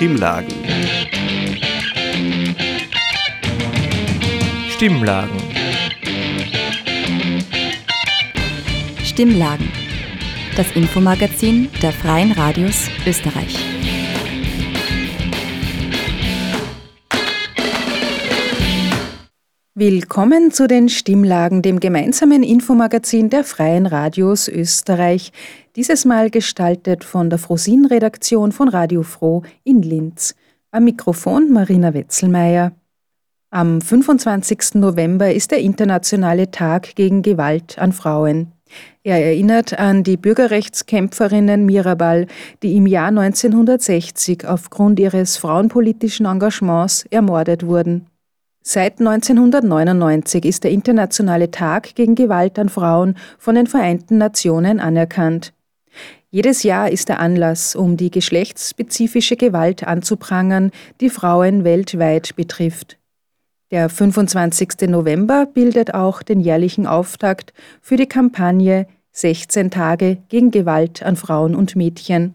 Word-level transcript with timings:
Stimmlagen. 0.00 0.54
Stimmlagen. 4.70 5.36
Stimmlagen. 9.04 9.68
Das 10.56 10.74
Infomagazin 10.74 11.68
der 11.82 11.92
Freien 11.92 12.32
Radios 12.32 12.88
Österreich. 13.06 13.58
Willkommen 19.74 20.50
zu 20.50 20.66
den 20.66 20.88
Stimmlagen, 20.88 21.62
dem 21.62 21.78
gemeinsamen 21.78 22.42
Infomagazin 22.42 23.30
der 23.30 23.44
Freien 23.44 23.86
Radios 23.86 24.48
Österreich. 24.48 25.32
Dieses 25.80 26.04
Mal 26.04 26.28
gestaltet 26.28 27.04
von 27.04 27.30
der 27.30 27.38
Frosin-Redaktion 27.38 28.52
von 28.52 28.68
Radio 28.68 29.02
Froh 29.02 29.44
in 29.64 29.80
Linz. 29.80 30.34
Am 30.72 30.84
Mikrofon 30.84 31.50
Marina 31.50 31.94
Wetzelmeier. 31.94 32.72
Am 33.48 33.80
25. 33.80 34.74
November 34.74 35.32
ist 35.32 35.52
der 35.52 35.60
internationale 35.60 36.50
Tag 36.50 36.94
gegen 36.96 37.22
Gewalt 37.22 37.78
an 37.78 37.92
Frauen. 37.92 38.52
Er 39.04 39.24
erinnert 39.24 39.78
an 39.78 40.04
die 40.04 40.18
Bürgerrechtskämpferinnen 40.18 41.64
Mirabal, 41.64 42.26
die 42.62 42.76
im 42.76 42.86
Jahr 42.86 43.08
1960 43.08 44.46
aufgrund 44.46 45.00
ihres 45.00 45.38
frauenpolitischen 45.38 46.26
Engagements 46.26 47.06
ermordet 47.10 47.64
wurden. 47.64 48.06
Seit 48.62 49.00
1999 49.00 50.44
ist 50.44 50.64
der 50.64 50.72
Internationale 50.72 51.50
Tag 51.50 51.94
gegen 51.94 52.16
Gewalt 52.16 52.58
an 52.58 52.68
Frauen 52.68 53.16
von 53.38 53.54
den 53.54 53.66
Vereinten 53.66 54.18
Nationen 54.18 54.78
anerkannt. 54.78 55.54
Jedes 56.32 56.62
Jahr 56.62 56.90
ist 56.90 57.08
der 57.08 57.18
Anlass, 57.18 57.74
um 57.74 57.96
die 57.96 58.12
geschlechtsspezifische 58.12 59.36
Gewalt 59.36 59.82
anzuprangern, 59.82 60.70
die 61.00 61.10
Frauen 61.10 61.64
weltweit 61.64 62.36
betrifft. 62.36 62.98
Der 63.72 63.88
25. 63.88 64.88
November 64.88 65.46
bildet 65.46 65.92
auch 65.92 66.22
den 66.22 66.38
jährlichen 66.38 66.86
Auftakt 66.86 67.52
für 67.80 67.96
die 67.96 68.06
Kampagne 68.06 68.86
16 69.10 69.72
Tage 69.72 70.18
gegen 70.28 70.52
Gewalt 70.52 71.02
an 71.02 71.16
Frauen 71.16 71.56
und 71.56 71.74
Mädchen. 71.74 72.34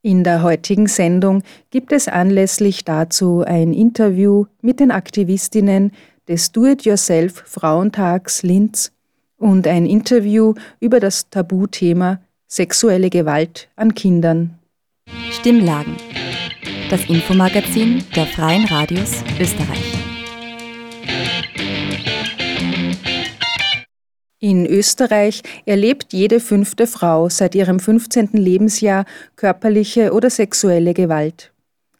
In 0.00 0.24
der 0.24 0.42
heutigen 0.42 0.86
Sendung 0.86 1.42
gibt 1.70 1.92
es 1.92 2.08
anlässlich 2.08 2.84
dazu 2.84 3.44
ein 3.46 3.74
Interview 3.74 4.46
mit 4.62 4.80
den 4.80 4.90
Aktivistinnen 4.90 5.92
des 6.28 6.52
Do-it-yourself 6.52 7.42
Frauentags 7.46 8.42
Linz 8.42 8.92
und 9.36 9.66
ein 9.66 9.84
Interview 9.84 10.54
über 10.80 10.98
das 10.98 11.28
Tabuthema 11.28 12.20
sexuelle 12.48 13.10
Gewalt 13.10 13.68
an 13.76 13.94
Kindern. 13.94 14.58
Stimmlagen. 15.30 15.96
Das 16.88 17.04
Infomagazin 17.04 18.02
der 18.16 18.26
Freien 18.26 18.64
Radios 18.64 19.22
Österreich. 19.38 19.92
In 24.40 24.64
Österreich 24.64 25.42
erlebt 25.66 26.14
jede 26.14 26.40
fünfte 26.40 26.86
Frau 26.86 27.28
seit 27.28 27.54
ihrem 27.54 27.80
15. 27.80 28.30
Lebensjahr 28.32 29.04
körperliche 29.36 30.14
oder 30.14 30.30
sexuelle 30.30 30.94
Gewalt. 30.94 31.52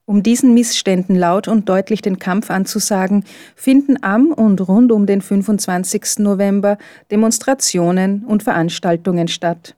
Um 0.06 0.22
diesen 0.22 0.54
Missständen 0.54 1.14
laut 1.16 1.48
und 1.48 1.69
deutlich 1.69 2.00
den 2.00 2.19
Kampf 2.19 2.50
anzusagen, 2.50 3.24
finden 3.54 4.02
am 4.02 4.32
und 4.32 4.66
rund 4.66 4.92
um 4.92 5.04
den 5.04 5.20
25. 5.20 6.20
November 6.20 6.78
Demonstrationen 7.10 8.24
und 8.24 8.42
Veranstaltungen 8.42 9.28
statt. 9.28 9.74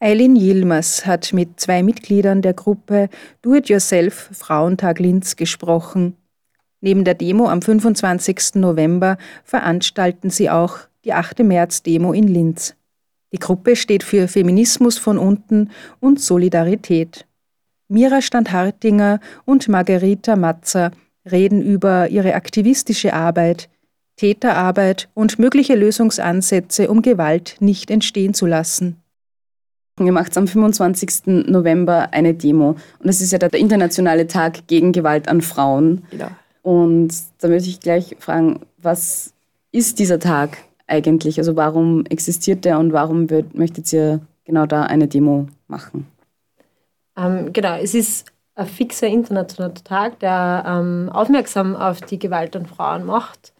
Eileen 0.00 0.36
Yilmaz 0.36 1.06
hat 1.06 1.32
mit 1.32 1.58
zwei 1.58 1.82
Mitgliedern 1.82 2.40
der 2.40 2.54
Gruppe 2.54 3.08
Do 3.42 3.56
It 3.56 3.68
Yourself 3.68 4.30
Frauentag 4.32 5.00
Linz 5.00 5.34
gesprochen. 5.34 6.14
Neben 6.80 7.02
der 7.02 7.14
Demo 7.14 7.48
am 7.48 7.60
25. 7.60 8.54
November 8.54 9.18
veranstalten 9.42 10.30
sie 10.30 10.50
auch 10.50 10.78
die 11.04 11.14
8. 11.14 11.40
März-Demo 11.40 12.12
in 12.12 12.28
Linz. 12.28 12.76
Die 13.32 13.40
Gruppe 13.40 13.74
steht 13.74 14.04
für 14.04 14.28
Feminismus 14.28 14.98
von 14.98 15.18
unten 15.18 15.70
und 15.98 16.20
Solidarität. 16.20 17.26
Mira 17.88 18.22
Standhartinger 18.22 19.18
und 19.46 19.66
Margarita 19.66 20.36
Matzer 20.36 20.92
reden 21.28 21.60
über 21.60 22.08
ihre 22.08 22.34
aktivistische 22.34 23.14
Arbeit, 23.14 23.68
Täterarbeit 24.14 25.08
und 25.14 25.40
mögliche 25.40 25.74
Lösungsansätze, 25.74 26.88
um 26.88 27.02
Gewalt 27.02 27.56
nicht 27.58 27.90
entstehen 27.90 28.32
zu 28.32 28.46
lassen. 28.46 29.02
Ihr 30.06 30.12
macht 30.12 30.36
am 30.36 30.46
25. 30.46 31.46
November 31.46 32.08
eine 32.12 32.34
Demo 32.34 32.76
und 32.98 33.08
es 33.08 33.20
ist 33.20 33.32
ja 33.32 33.38
der 33.38 33.52
internationale 33.54 34.26
Tag 34.26 34.66
gegen 34.66 34.92
Gewalt 34.92 35.28
an 35.28 35.40
Frauen. 35.40 36.04
Genau. 36.10 36.28
Und 36.62 37.14
da 37.40 37.48
möchte 37.48 37.68
ich 37.68 37.80
gleich 37.80 38.16
fragen, 38.18 38.60
was 38.78 39.32
ist 39.72 39.98
dieser 39.98 40.18
Tag? 40.18 40.58
eigentlich? 40.88 41.38
Also 41.38 41.54
warum 41.54 42.04
existiert 42.06 42.64
der 42.64 42.78
und 42.78 42.92
warum 42.92 43.30
wird, 43.30 43.54
möchtet 43.54 43.92
ihr 43.92 44.20
genau 44.44 44.66
da 44.66 44.82
eine 44.84 45.06
Demo 45.06 45.46
machen? 45.68 46.06
Ähm, 47.16 47.52
genau, 47.52 47.76
es 47.76 47.94
ist 47.94 48.26
ein 48.54 48.66
fixer 48.66 49.06
internationaler 49.06 49.74
Tag, 49.74 50.18
der 50.20 50.64
ähm, 50.66 51.10
aufmerksam 51.12 51.76
auf 51.76 52.00
die 52.00 52.18
Gewalt 52.18 52.56
an 52.56 52.66
Frauen 52.66 53.04
macht. 53.04 53.52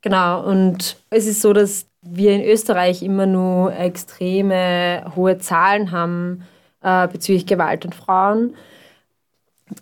Genau, 0.00 0.46
und 0.46 0.96
es 1.10 1.26
ist 1.26 1.42
so, 1.42 1.52
dass 1.52 1.86
wir 2.02 2.32
in 2.34 2.44
Österreich 2.44 3.02
immer 3.02 3.26
nur 3.26 3.74
extreme 3.74 5.12
hohe 5.14 5.38
Zahlen 5.38 5.90
haben 5.90 6.44
äh, 6.82 7.08
bezüglich 7.08 7.46
Gewalt 7.46 7.84
an 7.84 7.92
Frauen. 7.92 8.54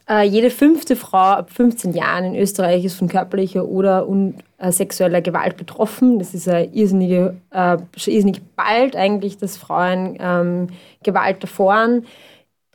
Äh, 0.09 0.25
jede 0.25 0.51
fünfte 0.51 0.97
Frau 0.97 1.19
ab 1.19 1.51
15 1.51 1.93
Jahren 1.95 2.25
in 2.25 2.37
Österreich 2.37 2.85
ist 2.85 2.99
von 2.99 3.09
körperlicher 3.09 3.67
oder 3.67 4.09
un, 4.09 4.35
äh, 4.59 4.71
sexueller 4.71 5.23
Gewalt 5.23 5.57
betroffen. 5.57 6.19
Das 6.19 6.35
ist 6.35 6.49
ein 6.49 6.73
irrsinnige, 6.75 7.37
äh, 7.51 7.79
irrsinnig 7.95 8.43
bald 8.55 8.97
eigentlich, 8.97 9.39
dass 9.39 9.57
Frauen 9.57 10.19
ähm, 10.21 10.69
Gewalt 11.03 11.43
erfahren. 11.43 12.05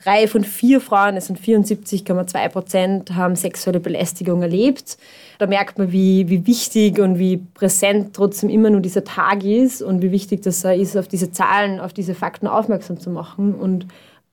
Drei 0.04 0.28
von 0.28 0.44
vier 0.44 0.82
Frauen, 0.82 1.16
das 1.16 1.28
sind 1.28 1.40
74,2 1.40 2.50
Prozent, 2.50 3.16
haben 3.16 3.38
sexuelle 3.38 3.80
Belästigung 3.80 4.42
erlebt. 4.42 4.98
Da 5.40 5.48
merkt 5.48 5.78
man, 5.78 5.94
wie, 5.94 6.28
wie 6.28 6.46
wichtig 6.46 7.00
und 7.00 7.20
wie 7.20 7.38
präsent 7.38 8.14
trotzdem 8.14 8.50
immer 8.50 8.70
nur 8.70 8.82
dieser 8.82 9.06
Tag 9.06 9.46
ist 9.46 9.82
und 9.82 10.02
wie 10.02 10.12
wichtig 10.12 10.42
das 10.42 10.66
ist, 10.66 10.98
auf 10.98 11.08
diese 11.08 11.32
Zahlen, 11.32 11.80
auf 11.80 11.94
diese 11.94 12.16
Fakten 12.16 12.48
aufmerksam 12.48 13.00
zu 13.00 13.12
machen 13.12 13.56
und 13.56 13.88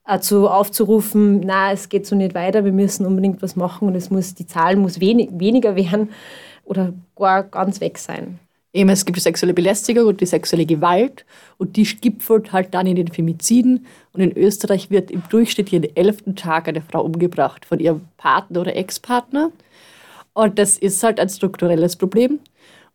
dazu 0.04 0.48
aufzurufen, 0.48 1.41
na, 1.44 1.70
es 1.70 1.88
geht 1.88 2.04
so 2.04 2.16
nicht 2.16 2.34
weiter, 2.34 2.64
wir 2.64 2.72
müssen 2.72 3.06
unbedingt 3.06 3.41
was 3.41 3.54
machen 3.54 3.87
und 3.87 3.94
es 3.94 4.10
muss, 4.10 4.34
die 4.34 4.47
Zahl 4.47 4.75
muss 4.75 4.98
wenig, 4.98 5.31
weniger 5.34 5.76
werden 5.76 6.10
oder 6.64 6.92
gar 7.14 7.44
ganz 7.44 7.81
weg 7.81 7.98
sein. 7.98 8.41
Eben, 8.72 8.88
es 8.91 9.04
gibt 9.04 9.16
die 9.16 9.20
sexuelle 9.20 9.53
Belästigung 9.53 10.06
und 10.06 10.20
die 10.20 10.26
sexuelle 10.26 10.64
Gewalt 10.64 11.25
und 11.58 11.76
die 11.76 11.82
gipfelt 11.82 12.53
halt 12.53 12.72
dann 12.72 12.86
in 12.86 12.94
den 12.94 13.08
Femiziden. 13.08 13.86
Und 14.12 14.20
in 14.20 14.36
Österreich 14.36 14.91
wird 14.91 15.10
im 15.10 15.25
Durchschnitt 15.28 15.70
jeden 15.70 15.94
elften 15.97 16.36
Tag 16.36 16.69
eine 16.69 16.81
Frau 16.81 17.03
umgebracht 17.03 17.64
von 17.64 17.81
ihrem 17.81 18.03
Partner 18.16 18.60
oder 18.60 18.76
Ex-Partner. 18.76 19.50
Und 20.34 20.58
das 20.58 20.78
ist 20.78 21.03
halt 21.03 21.19
ein 21.19 21.28
strukturelles 21.28 21.97
Problem. 21.97 22.38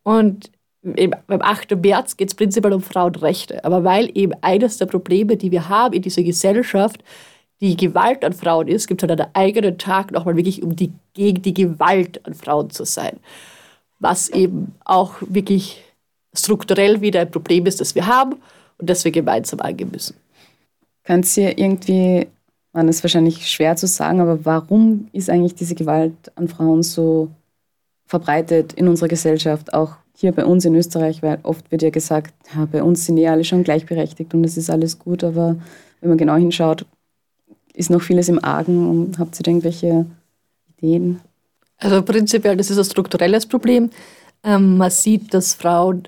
Und 0.04 0.50
beim 0.82 1.42
8. 1.42 1.76
März 1.82 2.16
geht 2.16 2.30
es 2.30 2.36
prinzipiell 2.36 2.74
um 2.74 2.82
Frauenrechte. 2.82 3.66
Aber 3.66 3.84
weil 3.84 4.10
eben 4.14 4.34
eines 4.42 4.78
der 4.78 4.86
Probleme, 4.86 5.36
die 5.36 5.52
wir 5.52 5.68
haben 5.68 5.94
in 5.94 6.04
dieser 6.04 6.24
Gesellschaft, 6.24 7.04
die 7.60 7.76
Gewalt 7.76 8.24
an 8.24 8.34
Frauen 8.34 8.68
ist, 8.68 8.88
gibt 8.88 9.04
es 9.04 9.10
halt 9.10 9.20
einen 9.20 9.32
eigenen 9.34 9.78
Tag 9.78 10.12
nochmal 10.12 10.38
wirklich, 10.38 10.62
um 10.62 10.76
die, 10.76 10.94
gegen 11.14 11.42
die 11.42 11.54
Gewalt 11.54 12.26
an 12.26 12.34
Frauen 12.34 12.70
zu 12.70 12.86
sein. 12.86 13.20
Was 14.06 14.30
eben 14.30 14.76
auch 14.86 15.16
wirklich 15.22 15.84
strukturell 16.32 17.02
wieder 17.02 17.22
ein 17.22 17.32
Problem 17.32 17.66
ist, 17.66 17.82
das 17.82 17.96
wir 17.96 18.06
haben 18.06 18.36
und 18.78 18.88
das 18.88 19.04
wir 19.04 19.12
gemeinsam 19.12 19.62
angehen 19.62 19.90
müssen. 19.92 20.16
Könnt 21.04 21.36
ihr 21.38 21.58
irgendwie, 21.58 22.28
man 22.72 22.88
ist 22.88 23.04
wahrscheinlich 23.04 23.50
schwer 23.50 23.76
zu 23.76 23.88
sagen, 23.88 24.22
aber 24.22 24.46
warum 24.46 25.08
ist 25.12 25.32
eigentlich 25.32 25.56
diese 25.56 25.74
Gewalt 25.74 26.32
an 26.36 26.48
Frauen 26.48 26.84
so 26.84 27.30
verbreitet 28.06 28.74
in 28.74 28.88
unserer 28.88 29.08
Gesellschaft, 29.08 29.74
auch 29.74 29.96
hier 30.16 30.34
bei 30.34 30.46
uns 30.46 30.66
in 30.66 30.76
Österreich, 30.76 31.24
weil 31.24 31.40
oft 31.42 31.72
wird 31.72 31.82
ja 31.82 31.90
gesagt, 31.90 32.32
ja, 32.56 32.66
bei 32.72 32.84
uns 32.84 33.08
sind 33.08 33.18
eh 33.18 33.28
alle 33.28 33.44
schon 33.44 33.64
gleichberechtigt 33.64 34.36
und 34.36 34.44
es 34.44 34.56
ist 34.56 34.70
alles 34.70 35.00
gut, 35.00 35.24
aber 35.24 35.56
wenn 36.02 36.10
man 36.10 36.20
genau 36.20 36.36
hinschaut, 36.36 36.86
ist 37.74 37.90
noch 37.90 38.04
vieles 38.04 38.30
im 38.30 38.44
Argen 38.44 38.88
und 38.88 39.18
habt 39.18 39.40
ihr 39.40 39.48
irgendwelche 39.48 40.06
Ideen? 40.78 41.22
Also 41.78 42.02
prinzipiell, 42.02 42.58
das 42.58 42.70
ist 42.70 42.78
ein 42.78 42.86
strukturelles 42.86 43.46
Problem. 43.46 43.90
Ähm, 44.44 44.78
man 44.78 44.92
sieht, 44.92 45.34
dass 45.34 45.54
Frauen 45.54 46.08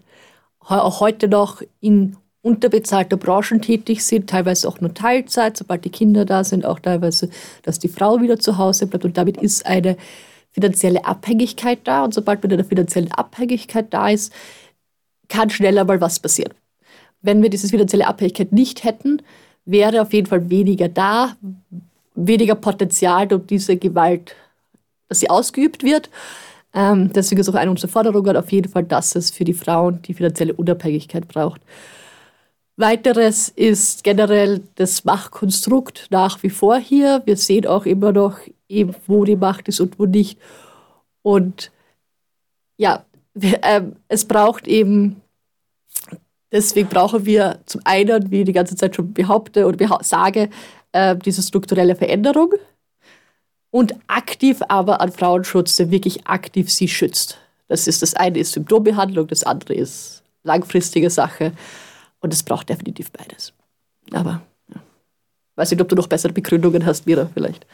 auch 0.60 1.00
heute 1.00 1.28
noch 1.28 1.62
in 1.80 2.18
unterbezahlter 2.42 3.18
Branchen 3.18 3.62
tätig 3.62 4.04
sind, 4.04 4.30
teilweise 4.30 4.68
auch 4.68 4.80
nur 4.80 4.94
Teilzeit, 4.94 5.58
sobald 5.58 5.84
die 5.86 5.90
Kinder 5.90 6.24
da 6.24 6.44
sind, 6.44 6.66
auch 6.66 6.80
teilweise, 6.80 7.30
dass 7.64 7.80
die 7.80 7.90
Frau 7.90 8.22
wieder 8.22 8.40
zu 8.40 8.58
Hause 8.58 8.88
bleibt 8.88 9.06
und 9.06 9.18
damit 9.18 9.38
ist 9.38 9.66
eine 9.66 9.98
finanzielle 10.52 11.06
Abhängigkeit 11.06 11.80
da. 11.84 12.04
Und 12.04 12.14
sobald 12.14 12.42
mit 12.42 12.54
einer 12.54 12.64
finanziellen 12.64 13.12
Abhängigkeit 13.12 13.94
da 13.94 14.10
ist, 14.10 14.34
kann 15.28 15.50
schneller 15.50 15.84
mal 15.84 16.02
was 16.02 16.20
passieren. 16.20 16.54
Wenn 17.22 17.42
wir 17.42 17.50
diese 17.50 17.68
finanzielle 17.68 18.08
Abhängigkeit 18.08 18.52
nicht 18.52 18.84
hätten, 18.84 19.22
wäre 19.66 20.02
auf 20.02 20.14
jeden 20.14 20.28
Fall 20.28 20.50
weniger 20.50 20.88
da, 20.88 21.36
weniger 22.16 22.56
Potenzial, 22.56 23.32
um 23.34 23.46
diese 23.46 23.78
Gewalt 23.78 24.36
dass 25.08 25.20
sie 25.20 25.30
ausgeübt 25.30 25.84
wird. 25.84 26.10
Ähm, 26.74 27.12
deswegen 27.14 27.42
ist 27.42 27.50
auch 27.50 27.56
eine 27.56 27.72
unserer 27.72 27.90
Forderungen 27.90 28.38
auf 28.38 28.52
jeden 28.52 28.72
Fall, 28.72 28.84
dass 28.84 29.16
es 29.16 29.32
für 29.32 29.44
die 29.44 29.54
Frauen 29.54 30.02
die 30.04 30.14
finanzielle 30.14 30.54
Unabhängigkeit 30.54 31.28
braucht. 31.28 31.62
Weiteres 32.76 33.50
ist 33.50 34.04
generell 34.04 34.62
das 34.76 35.04
Machtkonstrukt 35.04 36.08
nach 36.12 36.44
wie 36.44 36.52
vor 36.52 36.78
hier. 36.78 37.24
Wir 37.26 37.36
sehen 37.36 37.66
auch 37.66 37.88
immer 37.88 38.12
noch, 38.12 38.38
eben, 38.70 38.96
wo 39.08 39.26
die 39.26 39.36
Macht 39.36 39.68
ist 39.68 39.80
und 39.80 39.98
wo 39.98 40.06
nicht. 40.06 40.40
Und 41.24 41.72
ja, 42.78 43.04
äh, 43.42 43.82
es 44.08 44.26
braucht 44.26 44.68
eben, 44.68 45.22
deswegen 46.52 46.90
brauchen 46.90 47.26
wir 47.26 47.60
zum 47.66 47.82
einen, 47.84 48.30
wie 48.30 48.42
ich 48.42 48.46
die 48.46 48.54
ganze 48.54 48.76
Zeit 48.76 48.96
schon 48.96 49.12
behaupte 49.12 49.66
oder 49.66 49.78
beha 49.78 50.04
sage, 50.04 50.50
äh, 50.92 51.16
diese 51.16 51.42
strukturelle 51.42 51.96
Veränderung 51.96 52.54
und 53.72 53.96
aktiv 54.08 54.62
aber 54.68 55.02
an 55.02 55.12
Frauenschutz, 55.12 55.76
der 55.76 55.92
wirklich 55.92 56.28
aktiv 56.28 56.72
sie 56.72 56.88
schützt. 56.88 57.38
Das 57.68 57.88
ist 57.88 58.02
das 58.02 58.14
eine 58.14 58.40
ist 58.40 58.54
Symptombehandlung, 58.54 59.28
das 59.28 59.44
andere 59.44 59.74
ist 59.74 60.24
langfristige 60.44 61.10
Sache 61.10 61.52
und 62.22 62.34
es 62.34 62.44
braucht 62.44 62.70
definitiv 62.70 63.12
beides. 63.12 63.54
Aber 64.14 64.42
ja. 64.74 64.82
weiß 65.56 65.72
nicht, 65.72 65.82
ob 65.82 65.90
du 65.90 65.96
noch 65.96 66.08
bessere 66.08 66.34
Begründungen 66.34 66.86
hast, 66.86 67.06
Mira, 67.06 67.30
vielleicht. 67.34 67.66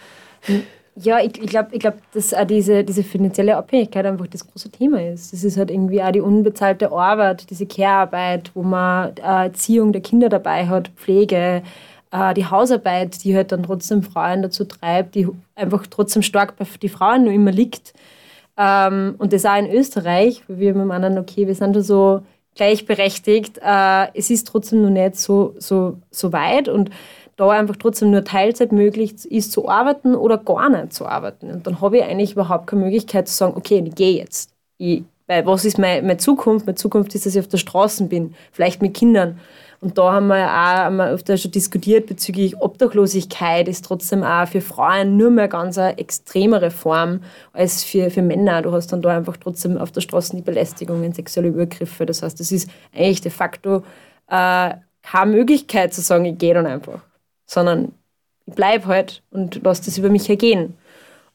Ja, 0.95 1.19
ich, 1.19 1.42
ich 1.42 1.48
glaube, 1.48 1.69
ich 1.72 1.80
glaub, 1.80 1.96
dass 2.12 2.34
auch 2.34 2.46
diese, 2.46 2.84
diese 2.84 3.04
finanzielle 3.04 3.57
Abhängigkeit 3.57 4.06
einfach 4.06 4.28
das 4.28 4.46
große 4.46 4.69
Thema 4.69 5.01
ist. 5.01 5.34
Das 5.34 5.44
ist 5.44 5.57
halt 5.57 5.72
irgendwie 5.72 6.04
auch 6.04 6.12
die 6.12 6.22
unbezahlte 6.22 6.92
Arbeit, 6.92 7.50
diese 7.50 7.66
Care-Arbeit, 7.66 8.51
wo 8.54 8.62
man 8.62 9.16
äh, 9.18 9.46
Erziehung 9.46 9.92
der 9.92 10.01
Kinder 10.01 10.30
dabei 10.30 10.68
hat, 10.68 10.89
Pflege, 10.96 11.63
äh, 12.13 12.33
die 12.36 12.45
Hausarbeit, 12.45 13.24
die 13.24 13.36
halt 13.36 13.51
dann 13.51 13.63
trotzdem 13.63 14.04
Frauen 14.04 14.44
dazu 14.44 14.65
treibt, 14.65 15.15
die 15.15 15.27
einfach 15.56 15.86
trotzdem 15.89 16.21
stark 16.21 16.56
bei 16.57 16.65
den 16.81 16.89
Frauen 16.89 17.24
nur 17.24 17.33
immer 17.33 17.51
liegt. 17.51 17.94
Ähm, 18.56 19.15
und 19.18 19.33
das 19.33 19.45
auch 19.45 19.57
in 19.57 19.71
Österreich, 19.71 20.44
wo 20.48 20.60
wir 20.60 20.75
meinen, 20.75 21.18
okay, 21.18 21.48
wir 21.48 21.56
sind 21.56 21.75
da 21.75 21.81
so 21.81 22.21
gleichberechtigt. 22.56 23.57
Äh, 23.57 24.07
es 24.13 24.30
ist 24.30 24.48
trotzdem 24.48 24.83
noch 24.83 24.92
nicht 24.92 25.15
so, 25.15 25.56
so, 25.57 25.98
so 26.12 26.31
weit 26.31 26.69
und 26.69 26.92
da 27.36 27.50
einfach 27.50 27.77
trotzdem 27.77 28.12
nur 28.12 28.24
Teilzeit 28.24 28.71
möglich 28.71 29.25
ist 29.25 29.51
zu 29.51 29.68
arbeiten 29.68 30.13
oder 30.13 30.38
gar 30.38 30.69
nicht 30.69 30.94
zu 30.94 31.07
arbeiten. 31.07 31.50
Und 31.50 31.65
dann 31.65 31.81
habe 31.81 31.98
ich 31.98 32.04
eigentlich 32.04 32.33
überhaupt 32.33 32.68
keine 32.68 32.83
Möglichkeit 32.83 33.27
zu 33.27 33.33
sagen, 33.33 33.54
okay, 33.57 33.83
ich 33.83 33.95
gehe 33.95 34.18
jetzt. 34.18 34.51
Ich, 34.77 35.01
weil 35.25 35.44
was 35.48 35.65
ist 35.65 35.80
meine, 35.80 36.04
meine 36.04 36.18
Zukunft? 36.18 36.68
Meine 36.68 36.75
Zukunft 36.75 37.15
ist, 37.15 37.25
dass 37.25 37.33
ich 37.33 37.39
auf 37.39 37.48
der 37.48 37.57
Straße 37.57 38.04
bin, 38.06 38.36
vielleicht 38.51 38.83
mit 38.83 38.94
Kindern. 38.94 39.39
Und 39.84 39.98
da 39.98 40.14
haben 40.14 40.28
wir 40.28 40.50
auch 40.50 41.12
öfter 41.12 41.36
schon 41.36 41.52
diskutiert 41.52 42.08
bezüglich 42.08 42.62
Obdachlosigkeit 42.62 43.68
ist 43.68 43.84
trotzdem 43.84 44.24
auch 44.24 44.48
für 44.48 44.62
Frauen 44.62 45.18
nur 45.18 45.30
mehr 45.30 45.50
ganz 45.50 45.78
eine 45.78 45.98
extremere 45.98 46.72
Form 46.72 47.20
als 47.52 47.84
für, 47.84 48.10
für 48.10 48.22
Männer. 48.22 48.62
Du 48.62 48.72
hast 48.72 48.94
dann 48.94 49.02
da 49.02 49.18
einfach 49.18 49.36
trotzdem 49.36 49.78
auf 49.78 49.92
der 49.92 50.00
Straße 50.00 50.38
die 50.38 50.42
Belästigungen, 50.42 51.12
sexuelle 51.12 51.50
Übergriffe. 51.50 52.06
Das 52.06 52.24
heißt, 52.24 52.40
es 52.40 52.54
ist 52.54 52.70
eigentlich 52.96 53.20
de 53.20 53.30
facto 53.30 53.84
äh, 54.30 54.76
keine 55.02 55.32
Möglichkeit 55.32 55.94
zu 55.94 56.00
sagen, 56.00 56.24
ich 56.24 56.38
gehe 56.38 56.54
dann 56.54 56.66
einfach, 56.66 57.02
sondern 57.46 57.92
ich 58.46 58.54
bleibe 58.54 58.86
halt 58.86 59.22
und 59.32 59.62
lasse 59.64 59.84
das 59.84 59.98
über 59.98 60.10
mich 60.10 60.30
ergehen. 60.30 60.78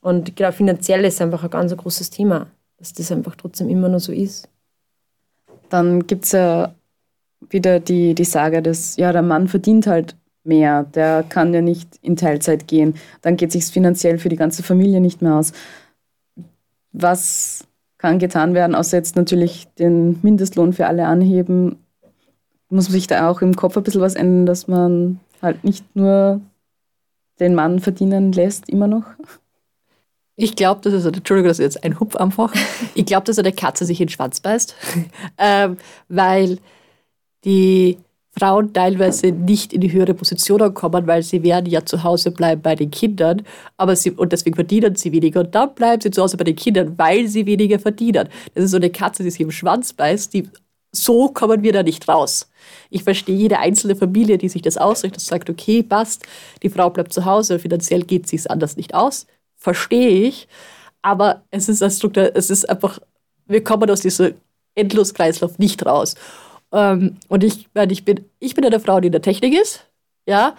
Und 0.01 0.37
genau, 0.37 0.53
finanziell 0.53 1.05
ist 1.05 1.21
einfach 1.21 1.45
ein 1.45 1.51
ganz 1.51 1.77
großes 1.77 2.09
Thema, 2.09 2.47
dass 2.79 2.95
das 2.95 3.13
einfach 3.13 3.37
trotzdem 3.37 3.69
immer 3.69 3.91
noch 3.91 4.01
so 4.01 4.11
ist. 4.11 4.49
Dann 5.69 6.07
gibt 6.07 6.25
es 6.25 6.33
ja 6.33 6.73
wieder 7.51 7.81
die, 7.81 8.15
die 8.15 8.25
Sage, 8.25 8.63
dass 8.63 8.97
ja, 8.97 9.13
der 9.13 9.23
Mann 9.23 9.49
verdient 9.49 9.87
halt 9.87 10.17
mehr, 10.45 10.85
der 10.85 11.25
kann 11.29 11.55
ja 11.55 11.61
nicht 11.61 11.97
in 12.03 12.17
Teilzeit 12.17 12.67
gehen, 12.67 12.95
dann 13.23 13.37
geht 13.37 13.49
es 13.49 13.53
sich 13.53 13.73
finanziell 13.73 14.19
für 14.19 14.29
die 14.29 14.37
ganze 14.37 14.63
Familie 14.63 15.01
nicht 15.01 15.23
mehr 15.23 15.35
aus. 15.35 15.53
Was 16.93 17.67
kann 17.99 18.19
getan 18.19 18.55
werden, 18.55 18.75
außer 18.75 18.97
jetzt 18.97 19.17
natürlich 19.17 19.69
den 19.79 20.19
Mindestlohn 20.23 20.73
für 20.73 20.87
alle 20.87 21.07
anheben? 21.07 21.77
Muss 22.71 22.89
man 22.89 22.93
sich 22.93 23.07
da 23.07 23.29
auch 23.29 23.43
im 23.43 23.57
Kopf 23.57 23.77
ein 23.77 23.83
bisschen 23.83 24.01
was 24.01 24.15
ändern, 24.15 24.47
dass 24.47 24.69
man 24.69 25.21
halt 25.43 25.65
nicht 25.65 25.85
nur 25.95 26.41
den 27.41 27.55
Mann 27.55 27.79
verdienen 27.79 28.33
lässt, 28.33 28.69
immer 28.69 28.87
noch? 28.89 29.05
Ich 30.37 30.55
glaube, 30.55 30.81
dass 30.83 30.93
es, 30.93 31.05
Entschuldigung, 31.05 31.49
das 31.49 31.59
ist 31.59 31.75
jetzt 31.75 31.85
ein 31.85 31.99
Hupf 31.99 32.15
einfach. 32.15 32.55
Ich 32.95 33.07
glaube, 33.07 33.25
dass 33.25 33.39
eine 33.39 33.53
Katze 33.53 33.85
sich 33.85 34.01
in 34.01 34.07
den 34.07 34.13
Schwanz 34.13 34.41
beißt, 34.41 34.75
ähm, 35.39 35.77
weil 36.09 36.59
die 37.49 37.99
Frauen 38.39 38.73
teilweise 38.75 39.33
nicht 39.33 39.73
in 39.73 39.81
die 39.81 39.91
höhere 39.91 40.13
Position 40.13 40.73
kommen, 40.75 41.07
weil 41.07 41.23
sie 41.23 41.43
werden 41.43 41.67
ja 41.67 41.85
zu 41.85 42.05
Hause 42.05 42.31
bleiben 42.31 42.61
bei 42.61 42.75
den 42.75 42.91
Kindern, 42.91 43.43
aber 43.79 43.97
sie, 43.97 44.11
und 44.11 44.33
deswegen 44.33 44.55
verdienen 44.55 44.95
sie 44.97 45.13
weniger. 45.13 45.41
Und 45.41 45.55
dann 45.55 45.75
bleiben 45.75 46.01
sie 46.03 46.11
zu 46.11 46.23
Hause 46.23 46.37
bei 46.37 46.45
den 46.45 46.55
Kindern, 46.55 46.97
weil 46.99 47.27
sie 47.27 47.47
weniger 47.47 47.79
verdienen. 47.79 48.29
Das 48.55 48.65
ist 48.65 48.73
so 48.73 48.77
eine 48.77 48.91
Katze, 48.91 49.23
die 49.23 49.31
sich 49.31 49.41
im 49.41 49.51
Schwanz 49.51 49.95
beißt, 49.95 50.35
die, 50.35 50.49
so 50.93 51.29
kommen 51.29 51.63
wir 51.63 51.73
da 51.73 51.83
nicht 51.83 52.07
raus. 52.07 52.51
Ich 52.91 53.03
verstehe 53.03 53.35
jede 53.35 53.59
einzelne 53.59 53.97
Familie, 53.97 54.37
die 54.37 54.51
sich 54.51 54.63
das 54.63 54.77
ausrichtet 54.77 55.23
und 55.23 55.27
sagt, 55.27 55.49
okay, 55.49 55.83
passt, 55.83 56.27
die 56.63 56.69
Frau 56.69 56.91
bleibt 56.91 57.15
zu 57.15 57.25
Hause, 57.25 57.59
finanziell 57.59 58.03
geht 58.03 58.31
es 58.33 58.47
anders 58.47 58.77
nicht 58.77 58.95
aus. 58.95 59.27
Verstehe 59.57 60.11
ich. 60.11 60.49
Aber 61.01 61.43
es 61.51 61.69
ist, 61.69 61.83
ein 61.83 61.91
Struktur, 61.91 62.31
es 62.35 62.51
ist 62.51 62.69
einfach, 62.69 63.01
wir 63.47 63.65
kommen 63.65 63.91
aus 63.91 64.03
diesem 64.03 64.35
Endloskreislauf 64.75 65.59
nicht 65.59 65.85
raus. 65.87 66.15
Ähm, 66.73 67.17
und 67.29 67.45
ich, 67.45 67.69
ich, 67.91 68.05
bin, 68.05 68.25
ich 68.41 68.55
bin 68.55 68.65
eine 68.65 68.81
Frau, 68.81 69.01
die 69.01 69.07
in 69.07 69.13
der 69.13 69.23
Technik 69.23 69.55
ist. 69.55 69.87
Ja. 70.27 70.55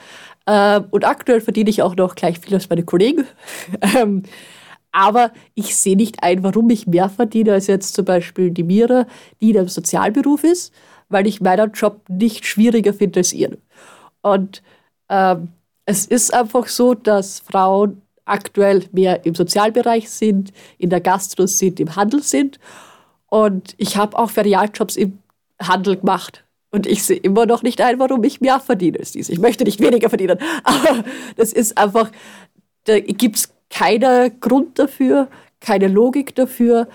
Ähm, 0.48 0.86
und 0.92 1.06
aktuell 1.06 1.42
verdiene 1.42 1.70
ich 1.70 1.82
auch 1.82 1.96
noch 1.96 2.16
gleich 2.16 2.40
viel 2.40 2.54
als 2.54 2.70
meine 2.70 2.84
Kollegen. 2.84 3.26
ähm, 3.96 4.24
aber 4.92 5.32
ich 5.54 5.76
sehe 5.76 5.96
nicht 5.96 6.24
ein, 6.24 6.44
warum 6.44 6.70
ich 6.70 6.88
mehr 6.88 7.10
verdiene 7.10 7.54
als 7.54 7.68
jetzt 7.68 7.94
zum 7.94 8.06
Beispiel 8.06 8.50
die 8.52 8.64
Mira, 8.64 9.06
die 9.40 9.52
in 9.52 9.58
einem 9.58 9.68
Sozialberuf 9.68 10.44
ist, 10.44 10.74
weil 11.10 11.28
ich 11.28 11.42
meinen 11.42 11.72
Job 11.74 12.02
nicht 12.08 12.46
schwieriger 12.46 12.94
finde 12.94 13.20
als 13.20 13.34
ihren. 13.34 13.58
Und 14.22 14.64
ähm, 15.10 15.50
es 15.86 16.06
ist 16.06 16.34
einfach 16.34 16.68
so, 16.68 16.94
dass 16.94 17.40
Frauen 17.40 18.02
aktuell 18.26 18.86
mehr 18.92 19.26
im 19.26 19.36
Sozialbereich 19.36 20.10
sind, 20.10 20.52
in 20.78 20.90
der 20.90 21.02
Gastro 21.02 21.48
sind, 21.48 21.80
im 21.80 21.96
Handel 21.96 22.22
sind. 22.22 22.60
Und 23.28 23.76
ich 23.78 23.98
habe 23.98 24.18
auch 24.18 24.30
Ferialjobs 24.30 24.96
im 24.96 25.20
Handel 25.62 25.98
gemacht. 25.98 26.44
Und 26.72 26.86
ich 26.86 27.04
sehe 27.04 27.18
immer 27.18 27.46
noch 27.46 27.64
nicht 27.64 27.82
ein, 27.82 28.00
warum 28.00 28.24
ich 28.24 28.42
mehr 28.42 28.60
verdiene 28.60 29.00
als 29.00 29.12
dies. 29.12 29.30
Ich 29.30 29.40
möchte 29.40 29.64
nicht 29.64 29.80
weniger 29.80 30.10
verdienen. 30.10 30.38
Aber 30.64 31.04
das 31.36 31.52
ist 31.52 31.78
einfach, 31.78 32.12
da 32.83 33.00
gibt 33.00 33.38
es 33.38 33.54
keinen 33.69 34.40
Grund 34.40 34.78
dafür, 34.78 35.28
keine 35.60 35.88
Logik 35.88 36.36
dafür. 36.36 36.88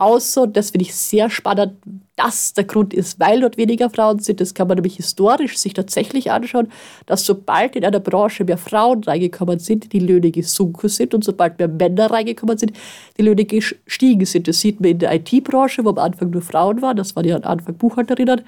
Außer, 0.00 0.46
das 0.46 0.70
finde 0.70 0.86
ich 0.86 0.94
sehr 0.94 1.28
spannend, 1.28 1.74
dass 2.16 2.54
der 2.54 2.64
Grund 2.64 2.94
ist, 2.94 3.20
weil 3.20 3.42
dort 3.42 3.58
weniger 3.58 3.90
Frauen 3.90 4.18
sind. 4.18 4.40
Das 4.40 4.54
kann 4.54 4.66
man 4.66 4.76
nämlich 4.76 4.96
historisch 4.96 5.58
sich 5.58 5.74
tatsächlich 5.74 6.30
anschauen, 6.30 6.68
dass 7.04 7.26
sobald 7.26 7.76
in 7.76 7.84
einer 7.84 8.00
Branche 8.00 8.44
mehr 8.44 8.56
Frauen 8.56 9.04
reingekommen 9.04 9.58
sind, 9.58 9.92
die 9.92 9.98
Löhne 9.98 10.30
gesunken 10.30 10.88
sind 10.88 11.12
und 11.12 11.22
sobald 11.22 11.58
mehr 11.58 11.68
Männer 11.68 12.10
reingekommen 12.10 12.56
sind, 12.56 12.72
die 13.18 13.22
Löhne 13.22 13.44
gestiegen 13.44 14.24
sind. 14.24 14.48
Das 14.48 14.60
sieht 14.60 14.80
man 14.80 14.92
in 14.92 15.00
der 15.00 15.14
IT-Branche, 15.16 15.84
wo 15.84 15.90
am 15.90 15.98
Anfang 15.98 16.30
nur 16.30 16.40
Frauen 16.40 16.80
waren, 16.80 16.96
das 16.96 17.14
waren 17.14 17.26
ja 17.26 17.36
am 17.36 17.44
Anfang 17.44 17.74
Buchhalterinnen. 17.74 18.40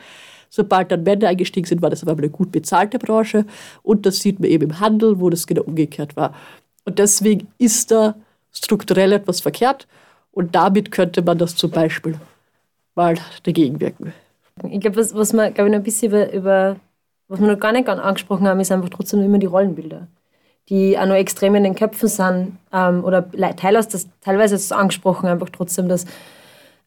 Sobald 0.48 0.90
dann 0.90 1.02
Männer 1.02 1.28
eingestiegen 1.28 1.66
sind, 1.66 1.82
war 1.82 1.90
das 1.90 2.02
aber 2.02 2.12
eine 2.12 2.30
gut 2.30 2.50
bezahlte 2.50 2.98
Branche. 2.98 3.44
Und 3.82 4.06
das 4.06 4.20
sieht 4.20 4.40
man 4.40 4.48
eben 4.48 4.70
im 4.70 4.80
Handel, 4.80 5.20
wo 5.20 5.28
das 5.28 5.46
genau 5.46 5.64
umgekehrt 5.64 6.16
war. 6.16 6.34
Und 6.86 6.98
deswegen 6.98 7.48
ist 7.58 7.90
da 7.90 8.14
strukturell 8.52 9.12
etwas 9.12 9.42
verkehrt. 9.42 9.86
Und 10.32 10.54
damit 10.54 10.90
könnte 10.90 11.22
man 11.22 11.38
das 11.38 11.54
zum 11.54 11.70
Beispiel 11.70 12.18
mal 12.94 13.16
dagegen 13.42 13.80
wirken. 13.80 14.12
Ich 14.70 14.80
glaube, 14.80 14.96
was, 14.96 15.14
was 15.14 15.32
wir, 15.32 15.50
glaube 15.50 15.68
ich, 15.68 15.72
noch 15.72 15.80
ein 15.80 15.84
bisschen 15.84 16.08
über, 16.08 16.32
über, 16.32 16.76
was 17.28 17.40
wir 17.40 17.46
noch 17.46 17.58
gar 17.58 17.72
nicht 17.72 17.88
angesprochen 17.88 18.46
haben, 18.46 18.60
ist 18.60 18.72
einfach 18.72 18.88
trotzdem 18.88 19.22
immer 19.22 19.38
die 19.38 19.46
Rollenbilder, 19.46 20.08
die 20.68 20.98
auch 20.98 21.06
noch 21.06 21.14
extrem 21.14 21.54
in 21.54 21.64
den 21.64 21.74
Köpfen 21.74 22.08
sind. 22.08 22.58
Ähm, 22.72 23.04
oder 23.04 23.30
teilweise 23.56 23.88
das, 23.90 24.08
teilweise 24.20 24.54
ist 24.54 24.64
es 24.64 24.72
angesprochen, 24.72 25.28
einfach 25.28 25.50
trotzdem, 25.50 25.88
dass 25.88 26.06